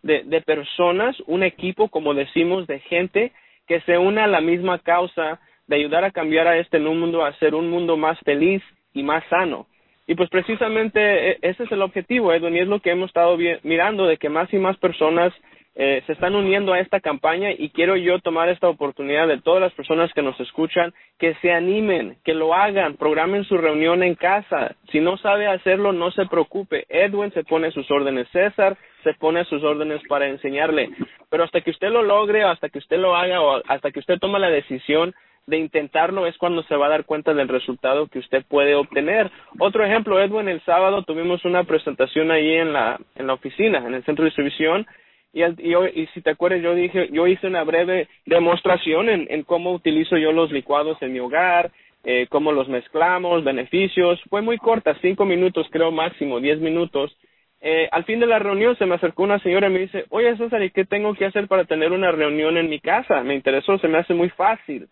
de, 0.02 0.22
de 0.24 0.40
personas, 0.40 1.16
un 1.26 1.42
equipo, 1.42 1.88
como 1.88 2.14
decimos, 2.14 2.66
de 2.66 2.80
gente 2.80 3.32
que 3.66 3.80
se 3.82 3.98
una 3.98 4.24
a 4.24 4.28
la 4.28 4.40
misma 4.40 4.78
causa 4.78 5.40
de 5.66 5.76
ayudar 5.76 6.04
a 6.04 6.10
cambiar 6.10 6.46
a 6.46 6.58
este 6.58 6.78
mundo 6.78 7.24
a 7.24 7.32
ser 7.38 7.54
un 7.54 7.70
mundo 7.70 7.96
más 7.96 8.18
feliz 8.20 8.62
y 8.92 9.02
más 9.02 9.24
sano. 9.28 9.66
Y 10.06 10.14
pues 10.14 10.28
precisamente 10.28 11.30
e, 11.30 11.38
ese 11.42 11.64
es 11.64 11.72
el 11.72 11.82
objetivo, 11.82 12.32
Edwin, 12.32 12.56
y 12.56 12.60
es 12.60 12.68
lo 12.68 12.80
que 12.80 12.90
hemos 12.90 13.08
estado 13.08 13.38
mirando, 13.62 14.06
de 14.06 14.18
que 14.18 14.28
más 14.28 14.52
y 14.52 14.58
más 14.58 14.76
personas 14.76 15.32
eh, 15.76 16.02
se 16.06 16.12
están 16.12 16.36
uniendo 16.36 16.72
a 16.72 16.78
esta 16.78 17.00
campaña 17.00 17.50
y 17.50 17.70
quiero 17.70 17.96
yo 17.96 18.20
tomar 18.20 18.48
esta 18.48 18.68
oportunidad 18.68 19.26
de 19.26 19.40
todas 19.40 19.60
las 19.60 19.72
personas 19.72 20.12
que 20.12 20.22
nos 20.22 20.38
escuchan 20.38 20.94
que 21.18 21.34
se 21.36 21.52
animen, 21.52 22.16
que 22.24 22.32
lo 22.32 22.54
hagan, 22.54 22.94
programen 22.94 23.44
su 23.44 23.58
reunión 23.58 24.02
en 24.04 24.14
casa. 24.14 24.76
Si 24.92 25.00
no 25.00 25.16
sabe 25.16 25.48
hacerlo, 25.48 25.92
no 25.92 26.12
se 26.12 26.26
preocupe. 26.26 26.86
Edwin 26.88 27.32
se 27.32 27.42
pone 27.42 27.72
sus 27.72 27.90
órdenes, 27.90 28.28
César 28.28 28.76
se 29.02 29.14
pone 29.14 29.44
sus 29.46 29.64
órdenes 29.64 30.00
para 30.08 30.28
enseñarle. 30.28 30.90
Pero 31.28 31.42
hasta 31.42 31.60
que 31.60 31.70
usted 31.70 31.88
lo 31.90 32.02
logre, 32.02 32.44
hasta 32.44 32.68
que 32.68 32.78
usted 32.78 32.98
lo 32.98 33.16
haga 33.16 33.40
o 33.40 33.60
hasta 33.66 33.90
que 33.90 33.98
usted 33.98 34.18
toma 34.18 34.38
la 34.38 34.50
decisión 34.50 35.12
de 35.46 35.58
intentarlo 35.58 36.26
es 36.26 36.38
cuando 36.38 36.62
se 36.62 36.76
va 36.76 36.86
a 36.86 36.90
dar 36.90 37.04
cuenta 37.04 37.34
del 37.34 37.48
resultado 37.48 38.06
que 38.06 38.18
usted 38.18 38.44
puede 38.48 38.74
obtener. 38.74 39.30
Otro 39.58 39.84
ejemplo, 39.84 40.20
Edwin, 40.20 40.48
el 40.48 40.62
sábado 40.62 41.02
tuvimos 41.02 41.44
una 41.44 41.64
presentación 41.64 42.30
ahí 42.30 42.52
en 42.52 42.72
la, 42.72 42.98
en 43.16 43.26
la 43.26 43.34
oficina, 43.34 43.78
en 43.78 43.94
el 43.94 44.04
centro 44.04 44.22
de 44.22 44.30
distribución, 44.30 44.86
y, 45.34 45.42
y, 45.42 46.06
si 46.14 46.22
te 46.22 46.30
acuerdas 46.30 46.62
yo 46.62 46.74
dije 46.74 47.08
yo 47.10 47.26
hice 47.26 47.48
una 47.48 47.64
breve 47.64 48.08
demostración 48.24 49.08
en, 49.08 49.26
en 49.28 49.42
cómo 49.42 49.72
utilizo 49.72 50.16
yo 50.16 50.32
los 50.32 50.52
licuados 50.52 50.96
en 51.02 51.12
mi 51.12 51.18
hogar 51.18 51.72
eh, 52.04 52.26
cómo 52.28 52.52
los 52.52 52.68
mezclamos 52.68 53.44
beneficios. 53.44 54.20
Fue 54.28 54.42
muy 54.42 54.58
corta 54.58 54.94
cinco 55.00 55.24
minutos 55.24 55.66
creo 55.70 55.90
máximo 55.90 56.38
diez 56.38 56.60
minutos. 56.60 57.16
Eh, 57.62 57.88
al 57.92 58.04
fin 58.04 58.20
de 58.20 58.26
la 58.26 58.38
reunión 58.38 58.76
se 58.76 58.84
me 58.84 58.96
acercó 58.96 59.22
una 59.22 59.38
señora 59.38 59.68
y 59.68 59.72
me 59.72 59.78
dice 59.80 60.04
oye 60.10 60.36
César 60.36 60.62
y 60.62 60.70
qué 60.70 60.84
tengo 60.84 61.14
que 61.14 61.24
hacer 61.24 61.48
para 61.48 61.64
tener 61.64 61.92
una 61.92 62.12
reunión 62.12 62.58
en 62.58 62.68
mi 62.68 62.78
casa 62.78 63.22
me 63.22 63.34
interesó 63.34 63.78
se 63.78 63.88
me 63.88 63.98
hace 63.98 64.12
muy 64.12 64.28
fácil. 64.30 64.88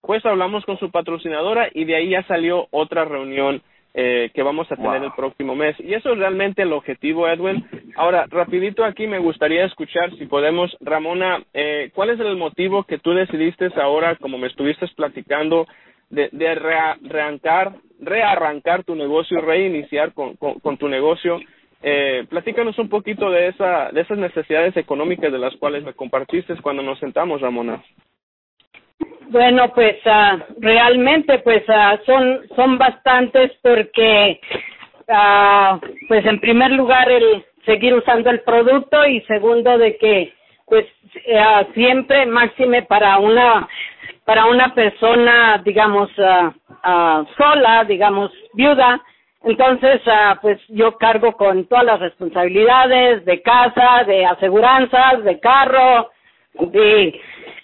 Pues 0.00 0.26
hablamos 0.26 0.64
con 0.64 0.76
su 0.78 0.90
patrocinadora 0.90 1.68
y 1.72 1.84
de 1.84 1.96
ahí 1.96 2.10
ya 2.10 2.24
salió 2.24 2.66
otra 2.72 3.04
reunión 3.04 3.62
eh, 3.98 4.30
que 4.34 4.42
vamos 4.42 4.70
a 4.70 4.76
tener 4.76 4.98
wow. 4.98 5.06
el 5.06 5.12
próximo 5.12 5.54
mes. 5.54 5.74
Y 5.80 5.94
eso 5.94 6.12
es 6.12 6.18
realmente 6.18 6.60
el 6.60 6.74
objetivo, 6.74 7.26
Edwin. 7.26 7.64
Ahora, 7.96 8.26
rapidito 8.28 8.84
aquí 8.84 9.06
me 9.06 9.18
gustaría 9.18 9.64
escuchar, 9.64 10.14
si 10.18 10.26
podemos, 10.26 10.76
Ramona, 10.80 11.42
eh, 11.54 11.90
¿cuál 11.94 12.10
es 12.10 12.20
el 12.20 12.36
motivo 12.36 12.84
que 12.84 12.98
tú 12.98 13.14
decidiste 13.14 13.70
ahora, 13.80 14.16
como 14.16 14.36
me 14.36 14.48
estuviste 14.48 14.86
platicando, 14.94 15.66
de, 16.10 16.28
de 16.30 16.54
rearrancar, 16.54 17.72
rearrancar 17.98 18.84
tu 18.84 18.94
negocio 18.94 19.40
reiniciar 19.40 20.12
con, 20.12 20.36
con, 20.36 20.60
con 20.60 20.76
tu 20.76 20.88
negocio? 20.88 21.40
Eh, 21.82 22.26
platícanos 22.28 22.78
un 22.78 22.90
poquito 22.90 23.30
de, 23.30 23.48
esa, 23.48 23.92
de 23.92 24.02
esas 24.02 24.18
necesidades 24.18 24.76
económicas 24.76 25.32
de 25.32 25.38
las 25.38 25.56
cuales 25.56 25.82
me 25.84 25.94
compartiste 25.94 26.54
cuando 26.60 26.82
nos 26.82 26.98
sentamos, 26.98 27.40
Ramona. 27.40 27.82
Bueno, 29.28 29.72
pues 29.74 29.96
uh, 30.06 30.40
realmente 30.60 31.40
pues 31.40 31.64
uh, 31.68 31.98
son 32.04 32.42
son 32.54 32.78
bastantes 32.78 33.50
porque 33.60 34.40
uh, 35.08 35.78
pues 36.06 36.24
en 36.26 36.40
primer 36.40 36.70
lugar 36.70 37.10
el 37.10 37.44
seguir 37.64 37.94
usando 37.94 38.30
el 38.30 38.40
producto 38.40 39.04
y 39.04 39.20
segundo 39.22 39.78
de 39.78 39.96
que 39.96 40.32
pues 40.66 40.86
eh, 41.24 41.66
siempre 41.74 42.26
máxime 42.26 42.82
para 42.82 43.18
una 43.18 43.68
para 44.24 44.46
una 44.46 44.74
persona 44.74 45.60
digamos 45.64 46.08
sola 47.36 47.84
digamos 47.88 48.30
viuda. 48.52 49.00
Entonces 49.42 50.00
pues 50.40 50.60
yo 50.68 50.96
cargo 50.98 51.36
con 51.36 51.66
todas 51.66 51.84
las 51.84 52.00
responsabilidades 52.00 53.24
de 53.24 53.42
casa 53.42 54.04
de 54.06 54.24
aseguranzas 54.26 55.24
de 55.24 55.40
carro 55.40 56.10
de 56.54 57.20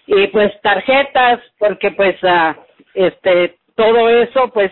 y 0.06 0.26
pues 0.28 0.52
tarjetas 0.62 1.40
porque 1.58 1.90
pues 1.92 2.16
este 2.94 3.56
todo 3.76 4.08
eso 4.08 4.48
pues 4.52 4.70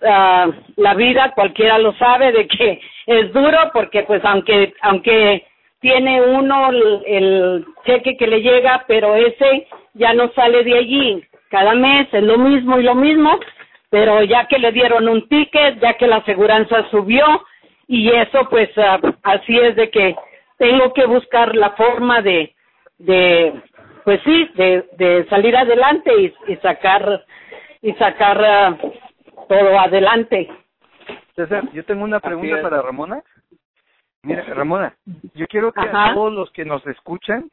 la 0.00 0.94
vida 0.94 1.32
cualquiera 1.34 1.78
lo 1.78 1.92
sabe 1.94 2.32
de 2.32 2.46
que 2.48 2.80
es 3.06 3.32
duro 3.32 3.70
porque 3.72 4.02
pues 4.02 4.24
aunque 4.24 4.74
aunque 4.80 5.46
tiene 5.82 6.22
uno 6.22 6.70
el, 7.04 7.66
cheque 7.84 8.16
que 8.16 8.28
le 8.28 8.40
llega, 8.40 8.84
pero 8.86 9.16
ese 9.16 9.66
ya 9.94 10.14
no 10.14 10.32
sale 10.32 10.62
de 10.62 10.78
allí. 10.78 11.24
Cada 11.50 11.74
mes 11.74 12.06
es 12.12 12.22
lo 12.22 12.38
mismo 12.38 12.78
y 12.78 12.84
lo 12.84 12.94
mismo, 12.94 13.38
pero 13.90 14.22
ya 14.22 14.46
que 14.46 14.58
le 14.60 14.70
dieron 14.70 15.08
un 15.08 15.28
ticket, 15.28 15.80
ya 15.80 15.94
que 15.94 16.06
la 16.06 16.18
aseguranza 16.18 16.88
subió, 16.90 17.26
y 17.88 18.10
eso 18.10 18.48
pues 18.48 18.70
ah, 18.78 19.00
así 19.24 19.58
es 19.58 19.74
de 19.74 19.90
que 19.90 20.14
tengo 20.56 20.92
que 20.94 21.04
buscar 21.04 21.54
la 21.56 21.70
forma 21.70 22.22
de, 22.22 22.54
de 22.98 23.52
pues 24.04 24.20
sí, 24.24 24.50
de, 24.54 24.88
de 24.96 25.26
salir 25.28 25.56
adelante 25.56 26.10
y, 26.20 26.52
y 26.52 26.56
sacar, 26.56 27.24
y 27.80 27.92
sacar 27.94 28.44
ah, 28.44 28.78
todo 29.48 29.78
adelante. 29.78 30.48
César, 31.34 31.70
yo 31.72 31.84
tengo 31.84 32.04
una 32.04 32.20
pregunta 32.20 32.60
para 32.62 32.82
Ramona. 32.82 33.22
Mira, 34.22 34.44
Ramona, 34.54 34.94
yo 35.34 35.46
quiero 35.48 35.72
que 35.72 35.80
a 35.80 36.14
todos 36.14 36.32
los 36.32 36.50
que 36.52 36.64
nos 36.64 36.86
escuchan, 36.86 37.50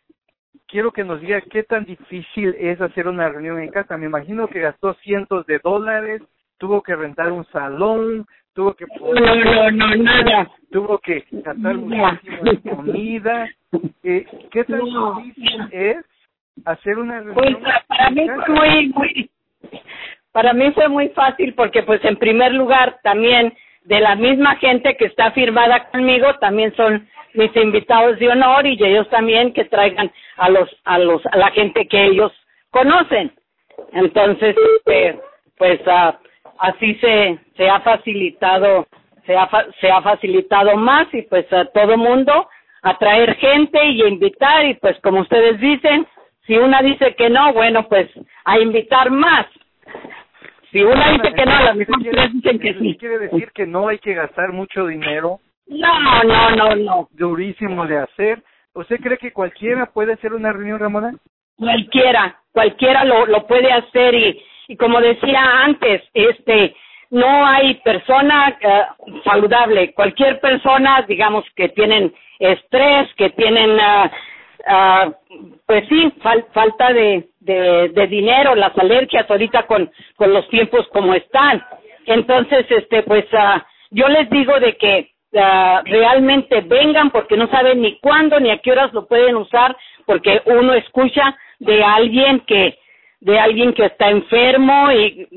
quiero 0.68 0.92
que 0.92 1.04
nos 1.04 1.20
diga 1.20 1.42
qué 1.42 1.64
tan 1.64 1.86
difícil 1.86 2.56
es 2.60 2.80
hacer 2.80 3.08
una 3.08 3.28
reunión 3.30 3.60
en 3.60 3.70
casa. 3.70 3.98
Me 3.98 4.06
imagino 4.06 4.48
que 4.48 4.60
gastó 4.60 4.94
cientos 4.96 5.46
de 5.48 5.60
dólares, 5.64 6.22
tuvo 6.60 6.84
que 6.84 6.96
rentar 6.96 7.32
un 7.32 7.46
salón, 7.46 8.28
tuvo 8.54 8.76
que 8.76 8.86
no, 8.86 9.72
no, 9.72 9.72
no, 9.72 9.96
nada. 9.96 10.52
tuvo 10.72 11.00
que 11.00 11.26
gastar 11.32 11.76
muchísimo 11.76 12.38
en 12.46 12.58
comida. 12.58 13.50
Eh, 14.04 14.26
¿Qué 14.52 14.64
tan 14.66 14.82
difícil 14.84 15.70
es 15.72 16.06
hacer 16.66 16.98
una 16.98 17.22
reunión? 17.22 17.36
Pues 17.36 17.56
para 17.88 18.10
mí 18.10 18.28
fue 18.28 18.54
muy, 18.54 18.90
muy, 18.90 19.30
para 20.32 20.54
mí 20.54 20.72
fue 20.72 20.88
muy 20.88 21.10
fácil 21.10 21.54
porque 21.54 21.84
pues 21.84 22.04
en 22.06 22.18
primer 22.18 22.54
lugar 22.54 23.00
también 23.04 23.54
de 23.84 24.00
la 24.00 24.16
misma 24.16 24.56
gente 24.58 24.96
que 24.98 25.06
está 25.06 25.32
firmada 25.32 25.90
conmigo 25.90 26.36
también 26.36 26.76
son 26.76 27.08
mis 27.34 27.56
invitados 27.56 28.20
de 28.20 28.30
honor 28.30 28.66
y 28.66 28.74
ellos 28.84 29.10
también 29.10 29.54
que 29.54 29.66
traigan 29.66 30.12
a 30.38 30.50
los 30.50 30.70
a 30.86 31.00
los 31.00 31.26
a 31.28 31.38
la 31.38 31.52
gente 31.52 31.88
que 31.88 32.06
ellos 32.06 32.32
conocen 32.72 33.32
entonces 33.94 34.56
este, 34.78 35.20
pues 35.58 35.80
ah, 35.88 36.20
así 36.60 36.96
se 36.96 37.40
se 37.58 37.70
ha 37.70 37.80
facilitado 37.82 38.88
se 39.26 39.36
ha 39.36 39.50
se 39.80 39.92
ha 39.92 40.02
facilitado 40.02 40.76
más 40.78 41.08
y 41.14 41.24
pues 41.24 41.52
a 41.52 41.66
todo 41.66 41.98
mundo 41.98 42.48
atraer 42.82 43.36
gente 43.36 43.84
y 43.84 44.04
invitar 44.04 44.66
y 44.66 44.76
pues 44.76 45.00
como 45.02 45.22
ustedes 45.22 45.60
dicen 45.60 46.08
si 46.50 46.58
una 46.58 46.82
dice 46.82 47.14
que 47.14 47.30
no 47.30 47.54
bueno 47.54 47.88
pues 47.88 48.10
a 48.44 48.60
invitar 48.60 49.12
más 49.12 49.46
si 50.72 50.84
una 50.84 51.12
dice 51.14 51.34
que 51.34 51.46
no, 51.46 51.64
las 51.64 51.76
mejor 51.76 52.00
dicen 52.32 52.60
que 52.60 52.74
sí. 52.76 52.96
Quiere 53.00 53.20
decir 53.20 53.52
que 53.54 53.66
no 53.66 53.88
hay 53.88 53.98
que 54.00 54.14
gastar 54.14 54.52
mucho 54.52 54.86
dinero. 54.86 55.40
No, 55.68 56.24
no, 56.24 56.52
no, 56.52 56.76
no. 56.76 57.08
Durísimo 57.12 57.88
de 57.88 57.98
hacer. 57.98 58.44
¿Usted 58.74 59.00
cree 59.00 59.18
que 59.18 59.34
cualquiera 59.34 59.88
puede 59.88 60.14
hacer 60.14 60.34
una 60.34 60.54
reunión, 60.54 60.80
Ramona? 60.80 61.14
Cualquiera, 61.58 62.40
cualquiera 62.52 63.04
lo, 63.04 63.26
lo 63.26 63.48
puede 63.48 63.72
hacer 63.72 64.14
y, 64.14 64.42
y 64.68 64.78
como 64.78 65.02
decía 65.02 65.64
antes, 65.64 66.04
este, 66.14 66.76
no 67.10 67.46
hay 67.48 67.76
persona 67.84 68.56
uh, 68.62 69.22
saludable. 69.24 69.94
Cualquier 69.94 70.40
persona, 70.40 71.04
digamos, 71.08 71.46
que 71.56 71.70
tienen 71.70 72.14
estrés, 72.38 73.12
que 73.16 73.32
tienen 73.32 73.72
uh, 73.72 74.10
ah, 74.68 75.12
pues 75.66 75.88
sí, 75.88 76.14
falta 76.54 76.94
de, 76.94 77.30
dinero, 78.10 78.56
las 78.56 78.78
alergias 78.78 79.30
ahorita 79.30 79.64
con, 79.64 79.90
con 80.16 80.34
los 80.34 80.48
tiempos 80.50 80.88
como 80.90 81.14
están. 81.14 81.64
Entonces, 82.06 82.66
este, 82.70 83.04
pues 83.04 83.26
ah, 83.34 83.66
yo 83.92 84.08
les 84.08 84.30
digo 84.30 84.60
de 84.60 84.78
que 84.78 85.12
ah, 85.36 85.82
realmente 85.86 86.62
vengan 86.62 87.12
porque 87.12 87.38
no 87.38 87.48
saben 87.48 87.82
ni 87.82 88.00
cuándo 88.00 88.40
ni 88.40 88.52
a 88.52 88.60
qué 88.60 88.72
horas 88.72 88.94
lo 88.94 89.08
pueden 89.08 89.36
usar 89.36 89.76
porque 90.06 90.42
uno 90.46 90.74
escucha 90.74 91.38
de 91.60 91.84
alguien 91.84 92.40
que 92.42 92.80
de 93.22 93.38
alguien 93.38 93.74
que 93.74 93.86
está 93.86 94.10
enfermo 94.10 94.92
y 94.92 95.28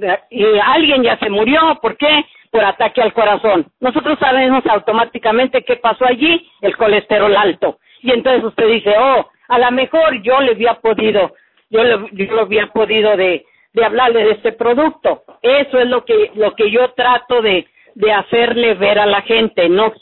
alguien 0.65 1.03
ya 1.03 1.19
se 1.19 1.29
murió, 1.29 1.79
¿por 1.83 1.97
qué? 1.97 2.25
Por 2.51 2.65
ataque 2.65 3.03
al 3.03 3.13
corazón. 3.13 3.67
Nosotros 3.81 4.19
sabemos 4.21 4.65
automáticamente 4.67 5.65
qué 5.65 5.77
pasó 5.77 6.05
allí, 6.07 6.49
el 6.61 6.77
colesterol 6.77 7.35
alto. 7.37 7.79
Y 8.03 8.11
entonces 8.11 8.45
usted 8.45 8.69
dice, 8.69 8.95
oh, 8.99 9.31
a 9.49 9.59
lo 9.59 9.71
mejor 9.71 10.23
yo 10.23 10.41
le 10.41 10.53
había 10.53 10.75
podido, 10.75 11.35
yo 11.71 11.85
le, 11.85 12.09
yo 12.13 12.35
lo 12.35 12.43
había 12.43 12.67
podido 12.69 13.17
de, 13.17 13.45
de 13.73 13.85
hablarle 13.85 14.25
de 14.25 14.33
este 14.33 14.53
producto. 14.53 15.23
Eso 15.41 15.79
es 15.79 15.89
lo 15.89 16.05
que, 16.05 16.31
lo 16.35 16.55
que 16.55 16.71
yo 16.71 16.91
trato 16.93 17.41
de, 17.43 17.67
de 17.95 18.13
hacerle 18.13 18.75
ver 18.75 18.99
a 18.99 19.07
la 19.07 19.23
gente, 19.23 19.69
no, 19.69 19.93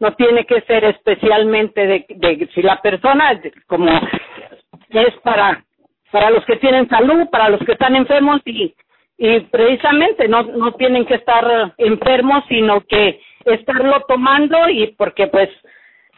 no 0.00 0.14
tiene 0.14 0.44
que 0.46 0.60
ser 0.62 0.84
especialmente 0.84 1.86
de, 1.86 2.06
de 2.08 2.48
si 2.54 2.62
la 2.62 2.80
persona, 2.80 3.40
como 3.66 3.90
es 4.90 5.14
para, 5.22 5.64
para 6.10 6.30
los 6.30 6.44
que 6.44 6.56
tienen 6.56 6.88
salud, 6.88 7.28
para 7.30 7.48
los 7.48 7.60
que 7.60 7.72
están 7.72 7.96
enfermos 7.96 8.40
y, 8.44 8.74
y 9.18 9.40
precisamente 9.40 10.28
no, 10.28 10.42
no 10.42 10.72
tienen 10.72 11.06
que 11.06 11.14
estar 11.14 11.74
enfermos, 11.78 12.44
sino 12.48 12.80
que 12.82 13.20
estarlo 13.44 14.00
tomando 14.08 14.68
y 14.68 14.88
porque 14.98 15.26
pues 15.26 15.48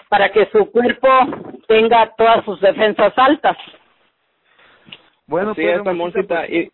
para 0.09 0.31
que 0.31 0.47
su 0.47 0.71
cuerpo 0.71 1.09
tenga 1.67 2.15
todas 2.17 2.45
sus 2.45 2.61
defensas 2.61 3.13
altas. 3.17 3.57
Bueno, 5.27 5.55
sí, 5.55 5.63
pues, 5.83 6.25
y, 6.51 6.71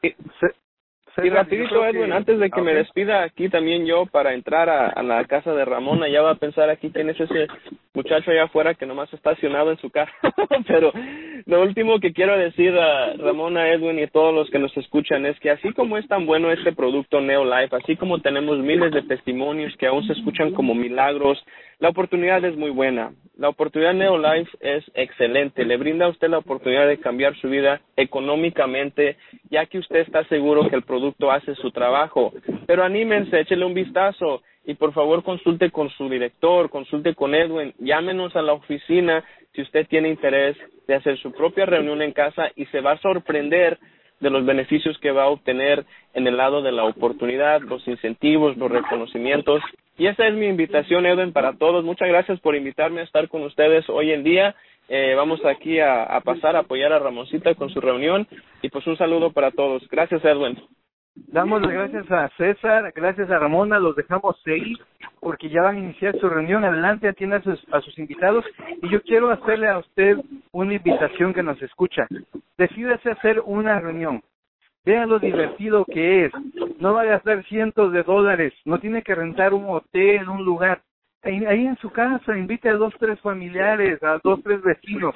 y 1.23 1.29
rapidito, 1.31 1.85
Edwin, 1.85 2.13
antes 2.13 2.39
de 2.39 2.51
que 2.51 2.63
me 2.63 2.75
despida 2.75 3.23
aquí 3.23 3.49
también 3.49 3.85
yo 3.85 4.07
para 4.07 4.33
entrar 4.33 4.71
a, 4.71 5.03
la 5.03 5.25
casa 5.25 5.53
de 5.53 5.65
Ramona, 5.65 6.09
ya 6.09 6.23
va 6.23 6.31
a 6.31 6.37
pensar 6.37 6.71
aquí 6.71 6.91
quién 6.91 7.11
es 7.11 7.21
ese 7.21 7.49
muchacho 7.95 8.31
allá 8.31 8.45
afuera 8.45 8.75
que 8.75 8.87
nomás 8.87 9.13
está 9.13 9.31
estacionado 9.31 9.73
en 9.73 9.79
su 9.79 9.91
casa. 9.91 10.13
Pero 10.67 10.93
lo 11.47 11.63
último 11.63 11.99
que 12.01 12.13
quiero 12.13 12.39
decir 12.39 12.77
a 12.79 13.15
Ramona, 13.15 13.71
Edwin 13.71 13.99
y 13.99 14.07
todos 14.07 14.35
los 14.35 14.49
que 14.51 14.59
nos 14.59 14.75
escuchan 14.77 15.27
es 15.27 15.39
que 15.41 15.51
así 15.51 15.73
como 15.73 15.99
es 15.99 16.07
tan 16.09 16.27
bueno 16.27 16.51
este 16.53 16.73
producto 16.73 17.21
Neolife, 17.21 17.77
así 17.77 17.97
como 17.97 18.21
tenemos 18.21 18.59
miles 18.59 18.93
de 18.93 19.03
testimonios 19.03 19.77
que 19.77 19.89
aún 19.89 20.07
se 20.07 20.13
escuchan 20.13 20.53
como 20.53 20.75
milagros, 20.75 21.45
la 21.81 21.89
oportunidad 21.89 22.45
es 22.45 22.57
muy 22.57 22.71
buena. 22.71 23.13
La 23.39 23.49
oportunidad 23.49 23.95
Neolife 23.95 24.51
es 24.61 24.85
excelente. 24.93 25.65
Le 25.65 25.79
brinda 25.79 26.05
a 26.05 26.11
usted 26.11 26.29
la 26.29 26.39
oportunidad 26.39 26.87
de 26.87 27.01
cambiar 27.01 27.35
su 27.37 27.49
vida 27.49 27.81
económicamente, 27.97 29.17
ya 29.51 29.65
que 29.65 29.79
usted 29.79 30.01
está 30.01 30.23
seguro 30.25 30.69
que 30.69 30.77
el 30.77 30.83
producto 30.83 31.33
hace 31.33 31.55
su 31.55 31.71
trabajo. 31.71 32.35
Pero 32.67 32.85
anímense, 32.85 33.41
échele 33.41 33.65
un 33.65 33.73
vistazo 33.73 34.43
y 34.67 34.75
por 34.75 34.93
favor 34.93 35.25
consulte 35.25 35.71
con 35.71 35.89
su 35.89 36.11
director, 36.11 36.69
consulte 36.69 37.15
con 37.15 37.35
Edwin, 37.35 37.73
llámenos 37.79 38.37
a 38.37 38.43
la 38.43 38.53
oficina 38.53 39.25
si 39.55 39.63
usted 39.63 39.87
tiene 39.89 40.11
interés 40.11 40.59
de 40.87 40.97
hacer 40.97 41.19
su 41.19 41.33
propia 41.33 41.65
reunión 41.65 42.03
en 42.03 42.13
casa 42.13 42.51
y 42.57 42.67
se 42.67 42.83
va 42.83 42.93
a 42.93 42.99
sorprender 42.99 43.79
de 44.21 44.29
los 44.29 44.45
beneficios 44.45 44.99
que 44.99 45.13
va 45.13 45.25
a 45.25 45.29
obtener 45.29 45.87
en 46.13 46.27
el 46.27 46.37
lado 46.37 46.61
de 46.61 46.73
la 46.73 46.85
oportunidad, 46.85 47.63
los 47.63 47.89
incentivos, 47.89 48.59
los 48.59 48.71
reconocimientos 48.71 49.63
y 50.01 50.07
esa 50.07 50.27
es 50.27 50.35
mi 50.35 50.47
invitación, 50.47 51.05
Edwin, 51.05 51.31
para 51.31 51.53
todos. 51.59 51.85
Muchas 51.85 52.09
gracias 52.09 52.41
por 52.41 52.57
invitarme 52.57 53.03
a 53.03 53.05
estar 53.05 53.29
con 53.29 53.43
ustedes 53.43 53.87
hoy 53.91 54.13
en 54.13 54.25
día. 54.25 54.55
Eh, 54.89 55.13
vamos 55.15 55.45
aquí 55.45 55.79
a, 55.79 56.19
pasar 56.25 56.57
a 56.57 56.61
apoyar 56.61 56.91
a 56.95 56.99
Ramoncita 56.99 57.55
con 57.55 57.69
su 57.69 57.83
reunión 57.83 58.27
y 58.63 58.71
pues 58.71 58.87
un 58.87 58.97
saludo 58.97 59.31
para 59.31 59.51
todos. 59.51 59.87
Gracias, 59.91 60.25
Edwin. 60.25 60.59
Damos 61.15 61.61
las 61.61 61.71
gracias 61.71 62.11
a 62.11 62.31
César, 62.39 62.91
gracias 62.97 63.31
a 63.31 63.39
Ramona, 63.39 63.79
los 63.79 63.95
dejamos 63.95 64.41
seguir 64.41 64.79
porque 65.21 65.51
ya 65.51 65.61
van 65.61 65.77
a 65.77 65.81
iniciar 65.81 66.19
su 66.19 66.31
reunión. 66.31 66.65
Adelante, 66.65 67.07
atienda 67.07 67.37
a 67.37 67.43
sus, 67.43 67.63
a 67.71 67.83
sus 67.83 67.99
invitados 67.99 68.47
y 68.81 68.89
yo 68.89 69.03
quiero 69.03 69.29
hacerle 69.29 69.69
a 69.69 69.81
usted 69.81 70.17
una 70.53 70.77
invitación 70.77 71.35
que 71.35 71.43
nos 71.43 71.61
escucha. 71.61 72.07
Decídase 72.57 73.11
hacer 73.11 73.43
una 73.45 73.79
reunión. 73.81 74.23
Vean 74.91 75.09
lo 75.09 75.21
divertido 75.21 75.85
que 75.85 76.25
es. 76.25 76.33
No 76.81 76.95
va 76.95 77.03
a 77.03 77.13
gastar 77.15 77.45
cientos 77.45 77.93
de 77.93 78.03
dólares. 78.03 78.53
No 78.65 78.81
tiene 78.81 79.03
que 79.05 79.15
rentar 79.15 79.55
un 79.55 79.67
hotel, 79.69 80.29
un 80.29 80.45
lugar. 80.45 80.83
Ahí, 81.23 81.65
en 81.65 81.77
su 81.77 81.91
casa, 81.91 82.37
invite 82.37 82.69
a 82.69 82.75
dos, 82.75 82.93
tres 82.99 83.21
familiares, 83.21 84.03
a 84.03 84.19
dos, 84.25 84.43
tres 84.43 84.61
vecinos. 84.63 85.15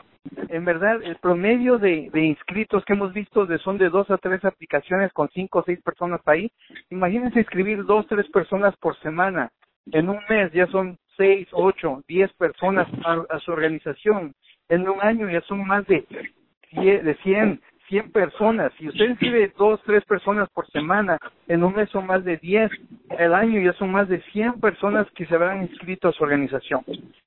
En 0.48 0.64
verdad, 0.64 1.02
el 1.02 1.16
promedio 1.16 1.78
de, 1.78 2.08
de 2.12 2.20
inscritos 2.24 2.84
que 2.84 2.92
hemos 2.92 3.12
visto 3.12 3.46
de, 3.46 3.58
son 3.58 3.76
de 3.76 3.88
dos 3.88 4.08
a 4.12 4.18
tres 4.18 4.44
aplicaciones 4.44 5.12
con 5.12 5.28
cinco 5.30 5.58
o 5.58 5.64
seis 5.64 5.82
personas 5.82 6.20
ahí. 6.26 6.52
Imagínense 6.90 7.40
inscribir 7.40 7.84
dos, 7.84 8.06
tres 8.06 8.28
personas 8.30 8.76
por 8.76 8.96
semana. 9.00 9.50
En 9.90 10.08
un 10.08 10.20
mes 10.28 10.52
ya 10.52 10.68
son 10.68 10.98
seis, 11.16 11.48
ocho, 11.50 12.04
diez 12.06 12.32
personas 12.34 12.87
a, 13.04 13.40
su 13.40 13.50
organización. 13.50 14.34
En 14.68 14.88
un 14.88 15.00
año 15.00 15.28
ya 15.28 15.40
son 15.40 15.66
más 15.66 15.84
de, 15.88 16.06
de 16.70 17.18
100, 17.24 17.60
100 17.88 18.12
personas. 18.12 18.72
Si 18.78 18.88
usted 18.88 19.10
inscribe 19.10 19.52
dos, 19.56 19.80
tres 19.84 20.04
personas 20.04 20.48
por 20.50 20.66
semana, 20.70 21.18
en 21.48 21.64
un 21.64 21.74
mes 21.74 21.90
son 21.90 22.06
más 22.06 22.24
de 22.24 22.36
10. 22.38 22.70
El 23.18 23.34
año 23.34 23.60
ya 23.60 23.72
son 23.74 23.92
más 23.92 24.08
de 24.08 24.20
100 24.32 24.60
personas 24.60 25.06
que 25.14 25.26
se 25.26 25.34
habrán 25.34 25.62
inscrito 25.62 26.08
a 26.08 26.12
su 26.12 26.24
organización. 26.24 26.84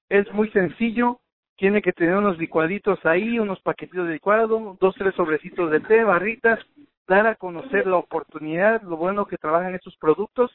Es 0.10 0.32
muy 0.34 0.50
sencillo. 0.50 1.20
Tiene 1.58 1.82
que 1.82 1.94
tener 1.94 2.16
unos 2.16 2.38
licuaditos 2.38 3.04
ahí, 3.06 3.40
unos 3.40 3.60
paquetitos 3.62 4.08
de 4.08 4.14
licuado, 4.14 4.78
dos, 4.80 4.94
tres 4.96 5.16
sobrecitos 5.16 5.72
de 5.72 5.80
té, 5.80 6.04
barritas, 6.04 6.60
dar 7.08 7.26
a 7.26 7.36
conocer 7.36 7.88
la 7.88 7.98
oportunidad, 7.98 8.82
lo 8.84 8.98
bueno 8.98 9.26
que 9.26 9.38
trabajan 9.38 9.74
estos 9.74 9.98
productos 9.98 10.52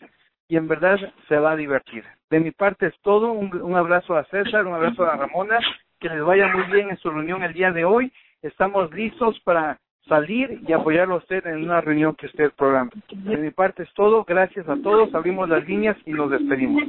y 0.48 0.56
en 0.56 0.68
verdad 0.68 0.98
se 1.28 1.38
va 1.38 1.52
a 1.52 1.56
divertir. 1.56 2.04
De 2.30 2.38
mi 2.38 2.50
parte 2.50 2.86
es 2.86 2.94
todo. 3.02 3.32
Un, 3.32 3.52
un 3.62 3.74
abrazo 3.74 4.16
a 4.16 4.24
César, 4.24 4.66
un 4.66 4.74
abrazo 4.74 5.04
a 5.04 5.16
Ramona. 5.16 5.58
Que 5.98 6.08
les 6.08 6.22
vaya 6.22 6.48
muy 6.48 6.64
bien 6.72 6.90
en 6.90 6.96
su 6.98 7.10
reunión 7.10 7.42
el 7.42 7.52
día 7.52 7.72
de 7.72 7.84
hoy. 7.84 8.12
Estamos 8.42 8.92
listos 8.92 9.40
para 9.44 9.78
salir 10.06 10.60
y 10.66 10.72
apoyarlo 10.72 11.14
a 11.14 11.18
usted 11.18 11.46
en 11.46 11.64
una 11.64 11.80
reunión 11.80 12.14
que 12.14 12.26
usted 12.26 12.52
programa. 12.52 12.90
De 13.10 13.36
mi 13.36 13.50
parte 13.50 13.82
es 13.82 13.92
todo. 13.94 14.24
Gracias 14.24 14.68
a 14.68 14.76
todos. 14.76 15.14
Abrimos 15.14 15.48
las 15.48 15.66
líneas 15.66 15.96
y 16.04 16.12
nos 16.12 16.30
despedimos. 16.30 16.82